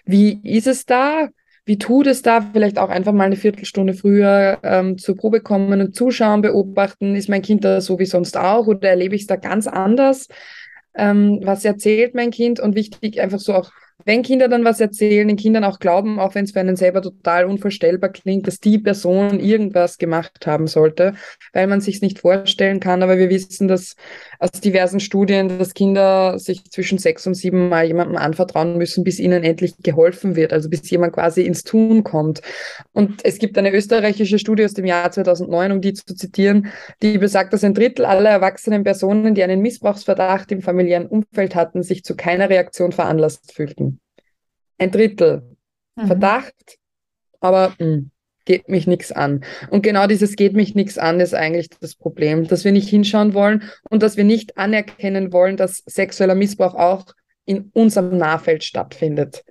Wie 0.05 0.39
ist 0.43 0.67
es 0.67 0.85
da? 0.85 1.29
Wie 1.65 1.77
tut 1.77 2.07
es 2.07 2.21
da? 2.21 2.41
Vielleicht 2.41 2.79
auch 2.79 2.89
einfach 2.89 3.11
mal 3.13 3.25
eine 3.25 3.35
Viertelstunde 3.35 3.93
früher 3.93 4.59
ähm, 4.63 4.97
zur 4.97 5.15
Probe 5.15 5.41
kommen 5.41 5.79
und 5.79 5.95
zuschauen, 5.95 6.41
beobachten. 6.41 7.15
Ist 7.15 7.29
mein 7.29 7.41
Kind 7.41 7.63
da 7.63 7.81
so 7.81 7.99
wie 7.99 8.05
sonst 8.05 8.37
auch 8.37 8.67
oder 8.67 8.89
erlebe 8.89 9.15
ich 9.15 9.21
es 9.21 9.27
da 9.27 9.35
ganz 9.35 9.67
anders? 9.67 10.27
Ähm, 10.95 11.39
was 11.43 11.63
erzählt 11.65 12.15
mein 12.15 12.31
Kind? 12.31 12.59
Und 12.59 12.75
wichtig, 12.75 13.21
einfach 13.21 13.39
so 13.39 13.53
auch 13.53 13.71
wenn 14.05 14.23
Kinder 14.23 14.47
dann 14.47 14.63
was 14.63 14.79
erzählen, 14.79 15.27
den 15.27 15.37
Kindern 15.37 15.63
auch 15.63 15.79
glauben, 15.79 16.19
auch 16.19 16.35
wenn 16.35 16.45
es 16.45 16.51
für 16.51 16.59
einen 16.59 16.75
selber 16.75 17.01
total 17.01 17.45
unvorstellbar 17.45 18.09
klingt, 18.11 18.47
dass 18.47 18.59
die 18.59 18.79
Person 18.79 19.39
irgendwas 19.39 19.97
gemacht 19.97 20.47
haben 20.47 20.67
sollte, 20.67 21.13
weil 21.53 21.67
man 21.67 21.81
sich 21.81 22.01
nicht 22.01 22.19
vorstellen 22.19 22.79
kann. 22.79 23.03
Aber 23.03 23.17
wir 23.17 23.29
wissen, 23.29 23.67
dass 23.67 23.95
aus 24.39 24.51
diversen 24.51 25.01
Studien, 25.01 25.59
dass 25.59 25.73
Kinder 25.73 26.39
sich 26.39 26.63
zwischen 26.71 26.97
sechs 26.97 27.27
und 27.27 27.35
sieben 27.35 27.67
Mal 27.67 27.85
jemandem 27.85 28.15
anvertrauen 28.15 28.77
müssen, 28.77 29.03
bis 29.03 29.19
ihnen 29.19 29.43
endlich 29.43 29.75
geholfen 29.83 30.37
wird, 30.37 30.53
also 30.53 30.69
bis 30.69 30.89
jemand 30.89 31.13
quasi 31.13 31.41
ins 31.41 31.65
Tun 31.65 32.05
kommt. 32.05 32.41
Und 32.93 33.23
es 33.25 33.37
gibt 33.37 33.57
eine 33.57 33.73
österreichische 33.73 34.39
Studie 34.39 34.63
aus 34.63 34.73
dem 34.73 34.85
Jahr 34.85 35.11
2009, 35.11 35.73
um 35.73 35.81
die 35.81 35.93
zu 35.93 36.15
zitieren, 36.15 36.71
die 37.01 37.17
besagt, 37.17 37.51
dass 37.51 37.65
ein 37.65 37.73
Drittel 37.73 38.05
aller 38.05 38.29
erwachsenen 38.29 38.85
Personen, 38.85 39.35
die 39.35 39.43
einen 39.43 39.61
Missbrauchsverdacht 39.61 40.51
im 40.53 40.61
familiären 40.61 41.07
Umfeld 41.07 41.53
hatten, 41.53 41.83
sich 41.83 42.05
zu 42.05 42.15
keiner 42.15 42.49
Reaktion 42.49 42.93
veranlasst 42.93 43.51
fühlten. 43.51 43.99
Ein 44.77 44.91
Drittel. 44.91 45.57
Mhm. 45.97 46.07
Verdacht, 46.07 46.77
aber 47.41 47.75
mh, 47.77 47.85
hm, 47.85 48.11
geht 48.49 48.67
mich 48.67 48.87
nichts 48.87 49.11
an. 49.11 49.45
Und 49.69 49.83
genau 49.83 50.07
dieses 50.07 50.35
geht 50.35 50.53
mich 50.53 50.73
nichts 50.73 50.97
an 50.97 51.19
ist 51.19 51.35
eigentlich 51.35 51.69
das 51.79 51.93
Problem, 51.93 52.47
dass 52.47 52.65
wir 52.65 52.71
nicht 52.71 52.89
hinschauen 52.89 53.35
wollen 53.35 53.69
und 53.91 54.01
dass 54.01 54.17
wir 54.17 54.23
nicht 54.23 54.57
anerkennen 54.57 55.31
wollen, 55.31 55.55
dass 55.55 55.83
sexueller 55.85 56.33
Missbrauch 56.33 56.73
auch 56.73 57.05
in 57.45 57.69
unserem 57.73 58.17
Nahfeld 58.17 58.63
stattfindet. 58.63 59.43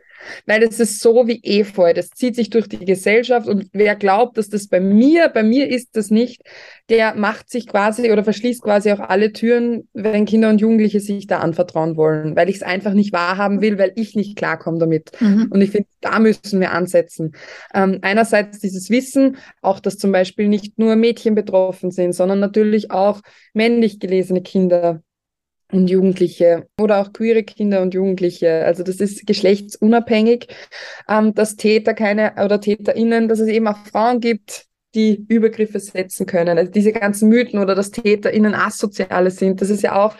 Weil 0.46 0.62
es 0.62 0.80
ist 0.80 1.00
so 1.00 1.26
wie 1.26 1.40
Efeu, 1.42 1.92
das 1.94 2.10
zieht 2.10 2.36
sich 2.36 2.50
durch 2.50 2.68
die 2.68 2.84
Gesellschaft 2.84 3.46
und 3.46 3.68
wer 3.72 3.96
glaubt, 3.96 4.38
dass 4.38 4.48
das 4.48 4.68
bei 4.68 4.80
mir, 4.80 5.28
bei 5.28 5.42
mir 5.42 5.68
ist 5.68 5.96
das 5.96 6.10
nicht, 6.10 6.42
der 6.88 7.14
macht 7.14 7.50
sich 7.50 7.66
quasi 7.66 8.10
oder 8.10 8.24
verschließt 8.24 8.62
quasi 8.62 8.90
auch 8.92 9.00
alle 9.00 9.32
Türen, 9.32 9.88
wenn 9.92 10.24
Kinder 10.24 10.50
und 10.50 10.60
Jugendliche 10.60 11.00
sich 11.00 11.26
da 11.26 11.38
anvertrauen 11.38 11.96
wollen, 11.96 12.36
weil 12.36 12.48
ich 12.48 12.56
es 12.56 12.62
einfach 12.62 12.94
nicht 12.94 13.12
wahrhaben 13.12 13.60
will, 13.60 13.78
weil 13.78 13.92
ich 13.96 14.14
nicht 14.14 14.36
klarkomme 14.36 14.78
damit. 14.78 15.10
Mhm. 15.20 15.48
Und 15.50 15.60
ich 15.60 15.70
finde, 15.70 15.88
da 16.00 16.18
müssen 16.18 16.60
wir 16.60 16.72
ansetzen. 16.72 17.32
Ähm, 17.74 17.98
einerseits 18.02 18.60
dieses 18.60 18.90
Wissen, 18.90 19.36
auch 19.62 19.80
dass 19.80 19.98
zum 19.98 20.12
Beispiel 20.12 20.48
nicht 20.48 20.78
nur 20.78 20.96
Mädchen 20.96 21.34
betroffen 21.34 21.90
sind, 21.90 22.12
sondern 22.12 22.40
natürlich 22.40 22.90
auch 22.90 23.20
männlich 23.52 24.00
gelesene 24.00 24.42
Kinder 24.42 25.02
und 25.72 25.88
Jugendliche 25.90 26.66
oder 26.80 27.00
auch 27.00 27.12
queere 27.12 27.42
Kinder 27.42 27.82
und 27.82 27.94
Jugendliche. 27.94 28.64
Also 28.64 28.82
das 28.82 28.96
ist 28.96 29.26
geschlechtsunabhängig, 29.26 30.48
ähm, 31.08 31.34
dass 31.34 31.56
Täter 31.56 31.94
keine 31.94 32.34
oder 32.42 32.60
TäterInnen, 32.60 33.28
dass 33.28 33.40
es 33.40 33.48
eben 33.48 33.68
auch 33.68 33.78
Frauen 33.86 34.20
gibt, 34.20 34.66
die 34.94 35.24
Übergriffe 35.28 35.80
setzen 35.80 36.26
können. 36.26 36.58
Also 36.58 36.72
diese 36.72 36.92
ganzen 36.92 37.28
Mythen 37.28 37.60
oder 37.60 37.74
dass 37.74 37.90
TäterInnen 37.90 38.54
Asoziale 38.54 39.30
sind, 39.30 39.60
das 39.60 39.70
ist 39.70 39.82
ja 39.82 39.96
auch 39.96 40.14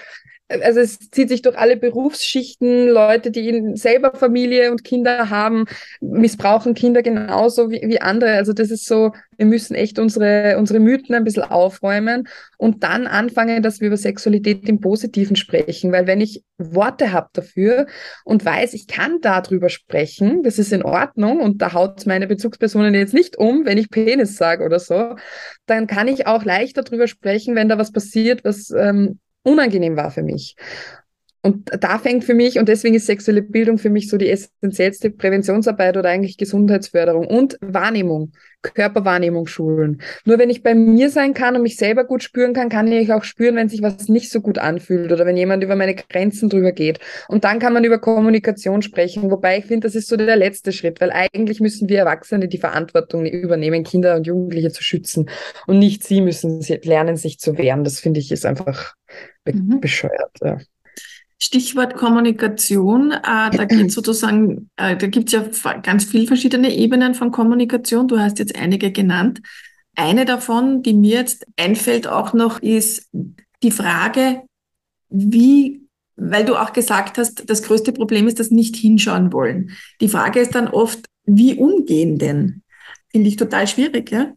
also 0.49 0.81
es 0.81 0.99
zieht 1.11 1.29
sich 1.29 1.43
durch 1.43 1.59
alle 1.59 1.77
Berufsschichten, 1.77 2.89
Leute, 2.89 3.31
die 3.31 3.73
selber 3.75 4.13
Familie 4.15 4.71
und 4.71 4.83
Kinder 4.83 5.29
haben, 5.29 5.67
missbrauchen 6.01 6.75
Kinder 6.75 7.03
genauso 7.03 7.71
wie, 7.71 7.83
wie 7.87 8.01
andere. 8.01 8.33
Also 8.33 8.53
das 8.53 8.71
ist 8.71 8.87
so, 8.87 9.13
wir 9.37 9.47
müssen 9.47 9.75
echt 9.75 9.99
unsere, 9.99 10.57
unsere 10.59 10.81
Mythen 10.81 11.15
ein 11.15 11.25
bisschen 11.25 11.43
aufräumen 11.43 12.29
und 12.57 12.83
dann 12.83 13.07
anfangen, 13.07 13.63
dass 13.63 13.81
wir 13.81 13.89
über 13.89 13.97
Sexualität 13.97 14.69
im 14.69 14.81
Positiven 14.81 15.37
sprechen. 15.37 15.93
Weil 15.93 16.07
wenn 16.07 16.21
ich 16.21 16.43
Worte 16.57 17.13
habe 17.13 17.29
dafür 17.35 17.87
und 18.25 18.45
weiß, 18.45 18.73
ich 18.73 18.87
kann 18.87 19.21
darüber 19.21 19.69
sprechen, 19.69 20.43
das 20.43 20.59
ist 20.59 20.73
in 20.73 20.83
Ordnung 20.83 21.41
und 21.41 21.61
da 21.61 21.75
haut 21.75 22.07
meine 22.07 22.27
Bezugspersonen 22.27 22.95
jetzt 22.95 23.15
nicht 23.15 23.37
um, 23.37 23.67
wenn 23.67 23.79
ich 23.79 23.91
Penis 23.91 24.37
sage 24.37 24.65
oder 24.65 24.81
so, 24.81 25.17
dann 25.67 25.87
kann 25.87 26.09
ich 26.09 26.27
auch 26.27 26.45
leichter 26.45 26.83
darüber 26.83 27.07
sprechen, 27.07 27.55
wenn 27.55 27.69
da 27.69 27.79
was 27.79 27.93
passiert, 27.93 28.45
was 28.45 28.71
ähm, 28.71 29.21
unangenehm 29.43 29.97
war 29.97 30.11
für 30.11 30.23
mich. 30.23 30.57
Und 31.43 31.71
da 31.81 31.99
fängt 31.99 32.25
für 32.25 32.35
mich, 32.35 32.59
und 32.59 32.69
deswegen 32.69 32.97
ist 32.97 33.07
sexuelle 33.07 33.43
Bildung 33.43 33.79
für 33.79 33.91
mich 33.91 34.09
so 34.09 34.17
die 34.17 34.29
essentiellste 34.29 35.11
Präventionsarbeit 35.11 35.97
oder 35.97 36.09
eigentlich 36.09 36.37
Gesundheitsförderung 36.37 37.27
und 37.27 37.57
Wahrnehmung, 37.61 38.33
Körperwahrnehmung 38.63 39.47
schulen. 39.47 40.03
Nur 40.25 40.39
wenn 40.39 40.51
ich 40.51 40.65
bei 40.65 40.75
mir 40.75 41.11
sein 41.11 41.35
kann 41.35 41.55
und 41.55 41.63
mich 41.63 41.77
selber 41.77 42.05
gut 42.05 42.25
spüren 42.25 42.55
kann, 42.55 42.69
kann 42.69 42.91
ich 42.91 43.13
auch 43.13 43.23
spüren, 43.23 43.55
wenn 43.55 43.69
sich 43.69 43.83
was 43.83 44.09
nicht 44.09 44.31
so 44.31 44.41
gut 44.41 44.59
anfühlt 44.59 45.13
oder 45.13 45.27
wenn 45.27 45.37
jemand 45.37 45.63
über 45.63 45.77
meine 45.77 45.95
Grenzen 45.95 46.49
drüber 46.49 46.73
geht. 46.73 46.99
Und 47.29 47.45
dann 47.45 47.61
kann 47.61 47.73
man 47.73 47.85
über 47.85 48.01
Kommunikation 48.01 48.83
sprechen, 48.83 49.31
wobei 49.31 49.59
ich 49.59 49.67
finde, 49.67 49.87
das 49.87 49.95
ist 49.95 50.09
so 50.09 50.17
der 50.17 50.37
letzte 50.37 50.73
Schritt, 50.73 51.01
weil 51.01 51.13
eigentlich 51.13 51.61
müssen 51.61 51.89
wir 51.89 51.99
Erwachsene 51.99 52.49
die 52.49 52.59
Verantwortung 52.59 53.27
übernehmen, 53.27 53.85
Kinder 53.85 54.17
und 54.17 54.27
Jugendliche 54.27 54.73
zu 54.73 54.83
schützen 54.83 55.31
und 55.69 55.79
nicht 55.79 56.03
sie 56.03 56.21
müssen 56.21 56.61
lernen, 56.83 57.17
sich 57.17 57.39
zu 57.39 57.57
wehren. 57.59 57.85
Das 57.85 58.01
finde 58.01 58.19
ich 58.19 58.33
ist 58.33 58.45
einfach 58.45 58.95
be 59.45 59.53
mhm. 59.53 59.81
bescheuert. 59.81 60.33
Ja. 60.43 60.59
Stichwort 61.41 61.95
Kommunikation, 61.95 63.13
äh, 63.13 63.51
da 63.51 63.65
geht 63.65 63.93
sozusagen, 63.93 64.71
äh, 64.77 64.97
da 64.97 65.07
gibt 65.07 65.33
es 65.33 65.33
ja 65.33 65.73
ganz 65.79 66.05
viele 66.05 66.27
verschiedene 66.27 66.75
Ebenen 66.75 67.15
von 67.15 67.31
Kommunikation. 67.31 68.09
Du 68.09 68.19
hast 68.19 68.41
jetzt 68.41 68.57
einige 68.57 68.91
genannt. 68.91 69.41
Eine 69.95 70.25
davon, 70.25 70.83
die 70.83 70.95
mir 70.95 71.19
jetzt 71.19 71.47
einfällt 71.57 72.09
auch 72.09 72.33
noch, 72.33 72.61
ist 72.61 73.09
die 73.63 73.71
Frage, 73.71 74.43
wie, 75.09 75.83
weil 76.17 76.45
du 76.45 76.57
auch 76.57 76.73
gesagt 76.73 77.19
hast, 77.19 77.49
das 77.49 77.63
größte 77.63 77.93
Problem 77.93 78.27
ist 78.27 78.41
das 78.41 78.51
nicht 78.51 78.77
hinschauen 78.77 79.33
wollen. 79.33 79.71
Die 80.01 80.09
Frage 80.09 80.41
ist 80.41 80.55
dann 80.55 80.69
oft, 80.69 81.07
wie 81.25 81.55
umgehen 81.55 82.19
denn? 82.19 82.63
Finde 83.11 83.29
ich 83.29 83.37
total 83.37 83.67
schwierig, 83.67 84.11
ja? 84.11 84.33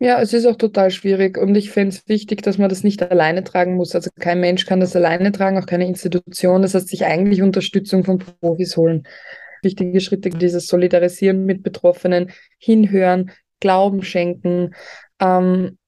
Ja, 0.00 0.20
es 0.20 0.32
ist 0.32 0.46
auch 0.46 0.56
total 0.56 0.92
schwierig 0.92 1.36
und 1.38 1.56
ich 1.56 1.70
finde 1.72 1.96
es 1.96 2.08
wichtig, 2.08 2.42
dass 2.42 2.56
man 2.56 2.68
das 2.68 2.84
nicht 2.84 3.02
alleine 3.02 3.42
tragen 3.42 3.74
muss. 3.74 3.96
Also 3.96 4.10
kein 4.18 4.38
Mensch 4.38 4.64
kann 4.64 4.78
das 4.78 4.94
alleine 4.94 5.32
tragen, 5.32 5.58
auch 5.58 5.66
keine 5.66 5.88
Institution. 5.88 6.62
Das 6.62 6.74
heißt, 6.74 6.88
sich 6.88 7.04
eigentlich 7.04 7.42
Unterstützung 7.42 8.04
von 8.04 8.18
Profis 8.18 8.76
holen. 8.76 9.08
Wichtige 9.60 10.00
Schritte, 10.00 10.30
dieses 10.30 10.68
Solidarisieren 10.68 11.44
mit 11.44 11.64
Betroffenen, 11.64 12.30
hinhören, 12.58 13.32
Glauben 13.58 14.04
schenken. 14.04 14.74
Ähm, 15.20 15.78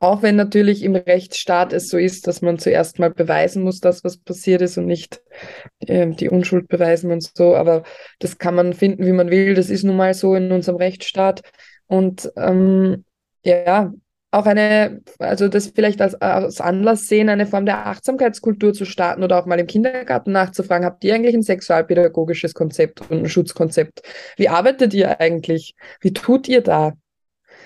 auch 0.00 0.22
wenn 0.22 0.34
natürlich 0.34 0.82
im 0.82 0.96
Rechtsstaat 0.96 1.72
es 1.72 1.88
so 1.88 1.98
ist, 1.98 2.26
dass 2.26 2.42
man 2.42 2.58
zuerst 2.58 2.98
mal 2.98 3.10
beweisen 3.10 3.62
muss, 3.62 3.78
dass 3.78 4.02
was 4.02 4.16
passiert 4.16 4.60
ist 4.60 4.76
und 4.76 4.86
nicht 4.86 5.22
äh, 5.86 6.08
die 6.08 6.28
Unschuld 6.30 6.66
beweisen 6.66 7.12
und 7.12 7.22
so. 7.22 7.54
Aber 7.54 7.84
das 8.18 8.38
kann 8.38 8.56
man 8.56 8.72
finden, 8.72 9.06
wie 9.06 9.12
man 9.12 9.30
will. 9.30 9.54
Das 9.54 9.70
ist 9.70 9.84
nun 9.84 9.96
mal 9.96 10.14
so 10.14 10.34
in 10.34 10.50
unserem 10.50 10.78
Rechtsstaat. 10.78 11.42
Und 11.86 12.32
ähm, 12.36 13.04
ja, 13.44 13.92
auch 14.32 14.46
eine, 14.46 15.00
also 15.18 15.48
das 15.48 15.72
vielleicht 15.74 16.00
als, 16.00 16.14
als 16.14 16.60
Anlass 16.60 17.08
sehen, 17.08 17.28
eine 17.28 17.46
Form 17.46 17.66
der 17.66 17.86
Achtsamkeitskultur 17.86 18.72
zu 18.72 18.84
starten 18.84 19.24
oder 19.24 19.38
auch 19.38 19.46
mal 19.46 19.58
im 19.58 19.66
Kindergarten 19.66 20.30
nachzufragen, 20.30 20.86
habt 20.86 21.02
ihr 21.02 21.14
eigentlich 21.14 21.34
ein 21.34 21.42
sexualpädagogisches 21.42 22.54
Konzept 22.54 23.00
und 23.10 23.24
ein 23.24 23.28
Schutzkonzept? 23.28 24.02
Wie 24.36 24.48
arbeitet 24.48 24.94
ihr 24.94 25.20
eigentlich? 25.20 25.74
Wie 26.00 26.12
tut 26.12 26.48
ihr 26.48 26.60
da? 26.60 26.92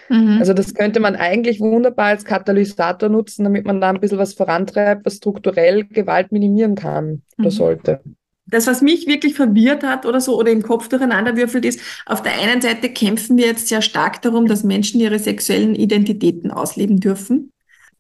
Mhm. 0.08 0.38
Also 0.38 0.54
das 0.54 0.74
könnte 0.74 1.00
man 1.00 1.16
eigentlich 1.16 1.60
wunderbar 1.60 2.06
als 2.06 2.24
Katalysator 2.24 3.10
nutzen, 3.10 3.44
damit 3.44 3.66
man 3.66 3.80
da 3.80 3.90
ein 3.90 4.00
bisschen 4.00 4.18
was 4.18 4.32
vorantreibt, 4.32 5.04
was 5.04 5.16
strukturell 5.16 5.84
Gewalt 5.84 6.32
minimieren 6.32 6.76
kann 6.76 7.22
oder 7.38 7.48
mhm. 7.48 7.54
sollte 7.54 8.00
das, 8.46 8.66
was 8.66 8.82
mich 8.82 9.06
wirklich 9.06 9.34
verwirrt 9.34 9.82
hat 9.82 10.06
oder 10.06 10.20
so 10.20 10.38
oder 10.38 10.50
im 10.50 10.62
Kopf 10.62 10.88
durcheinanderwürfelt 10.88 11.64
ist, 11.64 11.80
auf 12.06 12.22
der 12.22 12.38
einen 12.40 12.60
Seite 12.60 12.90
kämpfen 12.90 13.36
wir 13.36 13.46
jetzt 13.46 13.68
sehr 13.68 13.82
stark 13.82 14.22
darum, 14.22 14.46
dass 14.46 14.64
Menschen 14.64 15.00
ihre 15.00 15.18
sexuellen 15.18 15.74
Identitäten 15.74 16.50
ausleben 16.50 17.00
dürfen. 17.00 17.50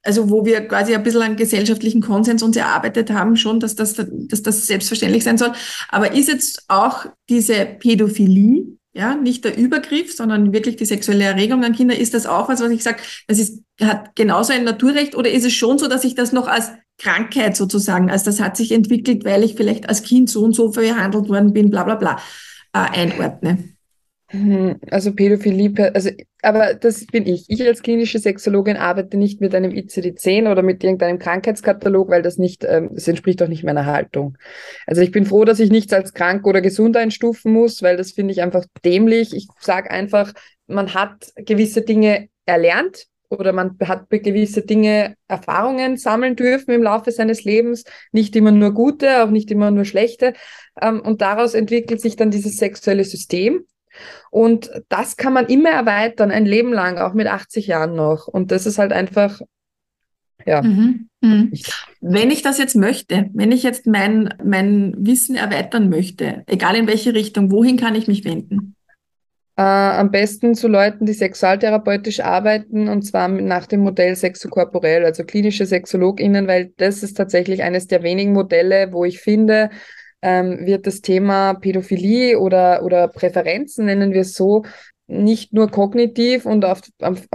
Also 0.02 0.28
wo 0.28 0.44
wir 0.44 0.68
quasi 0.68 0.94
ein 0.94 1.02
bisschen 1.02 1.22
einen 1.22 1.36
gesellschaftlichen 1.36 2.02
Konsens 2.02 2.42
uns 2.42 2.58
erarbeitet 2.58 3.10
haben, 3.10 3.36
schon, 3.36 3.58
dass 3.58 3.74
das, 3.74 3.94
dass 3.96 4.42
das 4.42 4.66
selbstverständlich 4.66 5.24
sein 5.24 5.38
soll. 5.38 5.52
Aber 5.88 6.12
ist 6.12 6.28
jetzt 6.28 6.64
auch 6.68 7.06
diese 7.30 7.64
Pädophilie, 7.64 8.66
ja, 8.94 9.16
nicht 9.16 9.44
der 9.44 9.58
Übergriff, 9.58 10.14
sondern 10.14 10.52
wirklich 10.52 10.76
die 10.76 10.84
sexuelle 10.84 11.24
Erregung 11.24 11.64
an 11.64 11.74
Kinder, 11.74 11.98
ist 11.98 12.14
das 12.14 12.26
auch 12.26 12.48
was, 12.48 12.60
was 12.60 12.70
ich 12.70 12.84
sage, 12.84 13.02
das 13.26 13.40
ist, 13.40 13.62
hat 13.80 14.14
genauso 14.14 14.52
ein 14.52 14.62
Naturrecht 14.62 15.16
oder 15.16 15.30
ist 15.30 15.44
es 15.44 15.52
schon 15.52 15.78
so, 15.78 15.88
dass 15.88 16.04
ich 16.04 16.14
das 16.14 16.32
noch 16.32 16.46
als 16.46 16.70
Krankheit 16.98 17.56
sozusagen, 17.56 18.08
also 18.08 18.26
das 18.26 18.40
hat 18.40 18.56
sich 18.56 18.70
entwickelt, 18.70 19.24
weil 19.24 19.42
ich 19.42 19.56
vielleicht 19.56 19.88
als 19.88 20.04
Kind 20.04 20.30
so 20.30 20.44
und 20.44 20.54
so 20.54 20.70
behandelt 20.70 21.28
worden 21.28 21.52
bin, 21.52 21.70
bla 21.70 21.82
bla 21.82 21.96
bla, 21.96 22.20
äh, 22.72 23.00
einordne. 23.00 23.73
Mhm, 24.34 24.80
also 24.90 25.14
Pädophilie, 25.14 25.94
also, 25.94 26.10
aber 26.42 26.74
das 26.74 27.06
bin 27.06 27.24
ich. 27.24 27.44
Ich 27.46 27.64
als 27.64 27.82
klinische 27.82 28.18
Sexologin 28.18 28.76
arbeite 28.76 29.16
nicht 29.16 29.40
mit 29.40 29.54
einem 29.54 29.70
ICD-10 29.70 30.50
oder 30.50 30.62
mit 30.62 30.82
irgendeinem 30.82 31.20
Krankheitskatalog, 31.20 32.08
weil 32.10 32.22
das 32.22 32.36
nicht, 32.36 32.64
ähm, 32.64 32.90
das 32.92 33.06
entspricht 33.06 33.40
auch 33.44 33.48
nicht 33.48 33.62
meiner 33.62 33.86
Haltung. 33.86 34.36
Also 34.88 35.02
ich 35.02 35.12
bin 35.12 35.24
froh, 35.24 35.44
dass 35.44 35.60
ich 35.60 35.70
nichts 35.70 35.92
als 35.92 36.14
krank 36.14 36.46
oder 36.48 36.60
gesund 36.62 36.96
einstufen 36.96 37.52
muss, 37.52 37.80
weil 37.80 37.96
das 37.96 38.10
finde 38.10 38.32
ich 38.32 38.42
einfach 38.42 38.64
dämlich. 38.84 39.32
Ich 39.36 39.46
sage 39.60 39.92
einfach, 39.92 40.32
man 40.66 40.94
hat 40.94 41.32
gewisse 41.36 41.82
Dinge 41.82 42.28
erlernt, 42.44 43.06
oder 43.30 43.52
man 43.52 43.76
hat 43.84 44.10
gewisse 44.10 44.62
Dinge, 44.62 45.16
Erfahrungen 45.28 45.96
sammeln 45.96 46.36
dürfen 46.36 46.70
im 46.72 46.82
Laufe 46.82 47.10
seines 47.10 47.42
Lebens, 47.42 47.84
nicht 48.12 48.36
immer 48.36 48.52
nur 48.52 48.72
gute, 48.72 49.24
auch 49.24 49.30
nicht 49.30 49.50
immer 49.50 49.70
nur 49.70 49.84
schlechte. 49.84 50.34
Ähm, 50.80 51.00
und 51.00 51.20
daraus 51.20 51.54
entwickelt 51.54 52.00
sich 52.00 52.16
dann 52.16 52.30
dieses 52.30 52.56
sexuelle 52.56 53.04
System. 53.04 53.64
Und 54.30 54.70
das 54.88 55.16
kann 55.16 55.32
man 55.32 55.46
immer 55.46 55.70
erweitern, 55.70 56.30
ein 56.30 56.46
Leben 56.46 56.72
lang, 56.72 56.98
auch 56.98 57.14
mit 57.14 57.26
80 57.26 57.66
Jahren 57.66 57.94
noch. 57.94 58.26
Und 58.26 58.50
das 58.50 58.66
ist 58.66 58.78
halt 58.78 58.92
einfach, 58.92 59.40
ja. 60.44 60.62
Mhm. 60.62 61.08
Mhm. 61.20 61.52
Wenn 62.00 62.30
ich 62.30 62.42
das 62.42 62.58
jetzt 62.58 62.76
möchte, 62.76 63.30
wenn 63.32 63.52
ich 63.52 63.62
jetzt 63.62 63.86
mein, 63.86 64.34
mein 64.44 64.94
Wissen 64.98 65.36
erweitern 65.36 65.88
möchte, 65.88 66.42
egal 66.46 66.76
in 66.76 66.86
welche 66.86 67.14
Richtung, 67.14 67.50
wohin 67.50 67.76
kann 67.76 67.94
ich 67.94 68.08
mich 68.08 68.24
wenden? 68.24 68.74
Äh, 69.56 69.62
am 69.62 70.10
besten 70.10 70.56
zu 70.56 70.66
Leuten, 70.66 71.06
die 71.06 71.12
sexualtherapeutisch 71.12 72.20
arbeiten 72.20 72.88
und 72.88 73.02
zwar 73.02 73.28
nach 73.28 73.66
dem 73.66 73.80
Modell 73.80 74.16
sexokorporell, 74.16 75.04
also 75.04 75.22
klinische 75.22 75.64
SexologInnen, 75.64 76.48
weil 76.48 76.72
das 76.76 77.04
ist 77.04 77.16
tatsächlich 77.16 77.62
eines 77.62 77.86
der 77.86 78.02
wenigen 78.02 78.32
Modelle, 78.32 78.92
wo 78.92 79.04
ich 79.04 79.20
finde, 79.20 79.70
ähm, 80.24 80.64
wird 80.66 80.86
das 80.86 81.02
Thema 81.02 81.52
Pädophilie 81.52 82.40
oder, 82.40 82.82
oder 82.82 83.08
Präferenzen, 83.08 83.84
nennen 83.84 84.14
wir 84.14 84.22
es 84.22 84.34
so, 84.34 84.64
nicht 85.06 85.52
nur 85.52 85.70
kognitiv 85.70 86.46
und 86.46 86.64
auf, 86.64 86.80
auf, 87.02 87.28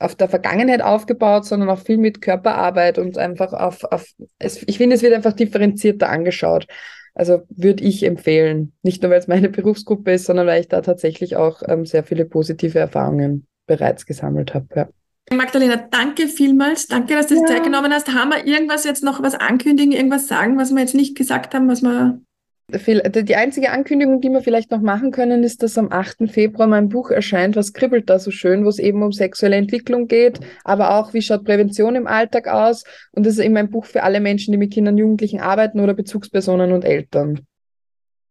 auf 0.00 0.14
der 0.16 0.28
Vergangenheit 0.28 0.82
aufgebaut, 0.82 1.46
sondern 1.46 1.70
auch 1.70 1.78
viel 1.78 1.96
mit 1.96 2.20
Körperarbeit 2.20 2.98
und 2.98 3.16
einfach 3.18 3.52
auf, 3.52 3.84
auf 3.84 4.06
es, 4.40 4.62
ich 4.66 4.78
finde, 4.78 4.96
es 4.96 5.02
wird 5.02 5.14
einfach 5.14 5.32
differenzierter 5.32 6.08
angeschaut. 6.08 6.66
Also 7.14 7.42
würde 7.48 7.84
ich 7.84 8.02
empfehlen. 8.02 8.72
Nicht 8.82 9.02
nur, 9.02 9.12
weil 9.12 9.20
es 9.20 9.28
meine 9.28 9.48
Berufsgruppe 9.50 10.12
ist, 10.12 10.26
sondern 10.26 10.48
weil 10.48 10.60
ich 10.60 10.68
da 10.68 10.80
tatsächlich 10.80 11.36
auch 11.36 11.62
ähm, 11.68 11.86
sehr 11.86 12.02
viele 12.02 12.24
positive 12.24 12.80
Erfahrungen 12.80 13.46
bereits 13.66 14.06
gesammelt 14.06 14.54
habe. 14.54 14.66
Ja. 14.74 14.88
Magdalena, 15.36 15.76
danke 15.76 16.28
vielmals. 16.28 16.86
Danke, 16.86 17.14
dass 17.14 17.26
du 17.26 17.34
ja. 17.34 17.40
die 17.40 17.46
Zeit 17.46 17.64
genommen 17.64 17.92
hast. 17.92 18.12
Haben 18.12 18.30
wir 18.30 18.46
irgendwas 18.46 18.84
jetzt 18.84 19.02
noch 19.02 19.22
was 19.22 19.34
ankündigen, 19.34 19.92
irgendwas 19.92 20.26
sagen, 20.26 20.58
was 20.58 20.72
wir 20.72 20.80
jetzt 20.80 20.94
nicht 20.94 21.16
gesagt 21.16 21.54
haben, 21.54 21.68
was 21.68 21.82
wir 21.82 22.20
die 22.70 23.36
einzige 23.36 23.70
Ankündigung, 23.70 24.22
die 24.22 24.30
wir 24.30 24.40
vielleicht 24.40 24.70
noch 24.70 24.80
machen 24.80 25.10
können, 25.10 25.44
ist, 25.44 25.62
dass 25.62 25.76
am 25.76 25.92
8. 25.92 26.30
Februar 26.30 26.66
mein 26.66 26.88
Buch 26.88 27.10
erscheint, 27.10 27.56
Was 27.56 27.74
kribbelt 27.74 28.08
da 28.08 28.18
so 28.18 28.30
schön, 28.30 28.64
wo 28.64 28.68
es 28.70 28.78
eben 28.78 29.02
um 29.02 29.12
sexuelle 29.12 29.56
Entwicklung 29.56 30.08
geht, 30.08 30.40
aber 30.64 30.94
auch, 30.94 31.12
wie 31.12 31.20
schaut 31.20 31.44
Prävention 31.44 31.94
im 31.94 32.06
Alltag 32.06 32.48
aus. 32.48 32.84
Und 33.12 33.26
das 33.26 33.34
ist 33.34 33.44
eben 33.44 33.56
ein 33.58 33.70
Buch 33.70 33.84
für 33.84 34.02
alle 34.02 34.20
Menschen, 34.20 34.52
die 34.52 34.58
mit 34.58 34.72
Kindern 34.72 34.94
und 34.94 34.98
Jugendlichen 34.98 35.40
arbeiten 35.40 35.78
oder 35.80 35.92
Bezugspersonen 35.92 36.72
und 36.72 36.84
Eltern. 36.84 37.46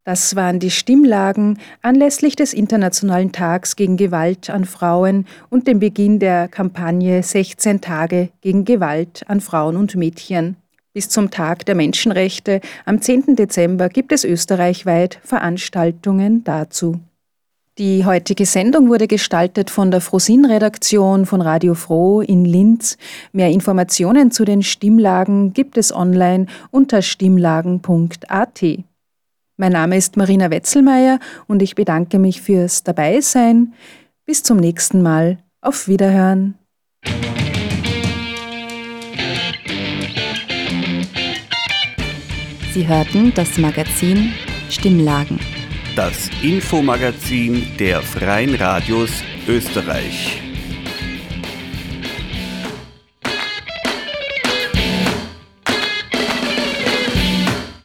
Das 0.05 0.35
waren 0.35 0.59
die 0.59 0.71
Stimmlagen 0.71 1.59
anlässlich 1.81 2.35
des 2.35 2.53
Internationalen 2.53 3.31
Tags 3.31 3.77
gegen 3.77 3.95
Gewalt 3.95 4.49
an 4.49 4.65
Frauen 4.65 5.25
und 5.49 5.65
dem 5.65 5.79
Beginn 5.79 6.19
der 6.19 6.49
Kampagne 6.49 7.23
16 7.23 7.79
Tage 7.79 8.29
gegen 8.41 8.65
Gewalt 8.65 9.23
an 9.27 9.39
Frauen 9.39 9.77
und 9.77 9.95
Mädchen. 9.95 10.57
Bis 10.91 11.07
zum 11.07 11.31
Tag 11.31 11.65
der 11.65 11.75
Menschenrechte 11.75 12.59
am 12.85 13.01
10. 13.01 13.37
Dezember 13.37 13.87
gibt 13.87 14.11
es 14.11 14.25
österreichweit 14.25 15.19
Veranstaltungen 15.23 16.43
dazu. 16.43 16.99
Die 17.79 18.05
heutige 18.05 18.45
Sendung 18.45 18.89
wurde 18.89 19.07
gestaltet 19.07 19.71
von 19.71 19.89
der 19.89 20.01
Frosin-Redaktion 20.01 21.25
von 21.25 21.41
Radio 21.41 21.73
Froh 21.73 22.21
in 22.21 22.45
Linz. 22.45 22.97
Mehr 23.31 23.49
Informationen 23.49 24.29
zu 24.29 24.45
den 24.45 24.61
Stimmlagen 24.61 25.53
gibt 25.53 25.77
es 25.77 25.95
online 25.95 26.45
unter 26.69 27.01
stimmlagen.at. 27.01 28.63
Mein 29.57 29.71
Name 29.71 29.97
ist 29.97 30.17
Marina 30.17 30.49
Wetzelmeier 30.49 31.19
und 31.47 31.61
ich 31.61 31.75
bedanke 31.75 32.19
mich 32.19 32.41
fürs 32.41 32.83
Dabeisein. 32.83 33.73
Bis 34.25 34.43
zum 34.43 34.57
nächsten 34.57 35.01
Mal. 35.01 35.37
Auf 35.61 35.87
Wiederhören. 35.87 36.55
Sie 42.73 42.87
hörten 42.87 43.31
das 43.35 43.57
Magazin 43.57 44.33
Stimmlagen 44.69 45.39
das 45.95 46.29
Infomagazin 46.41 47.67
der 47.77 48.01
Freien 48.01 48.55
Radios 48.55 49.23
Österreich. 49.47 50.41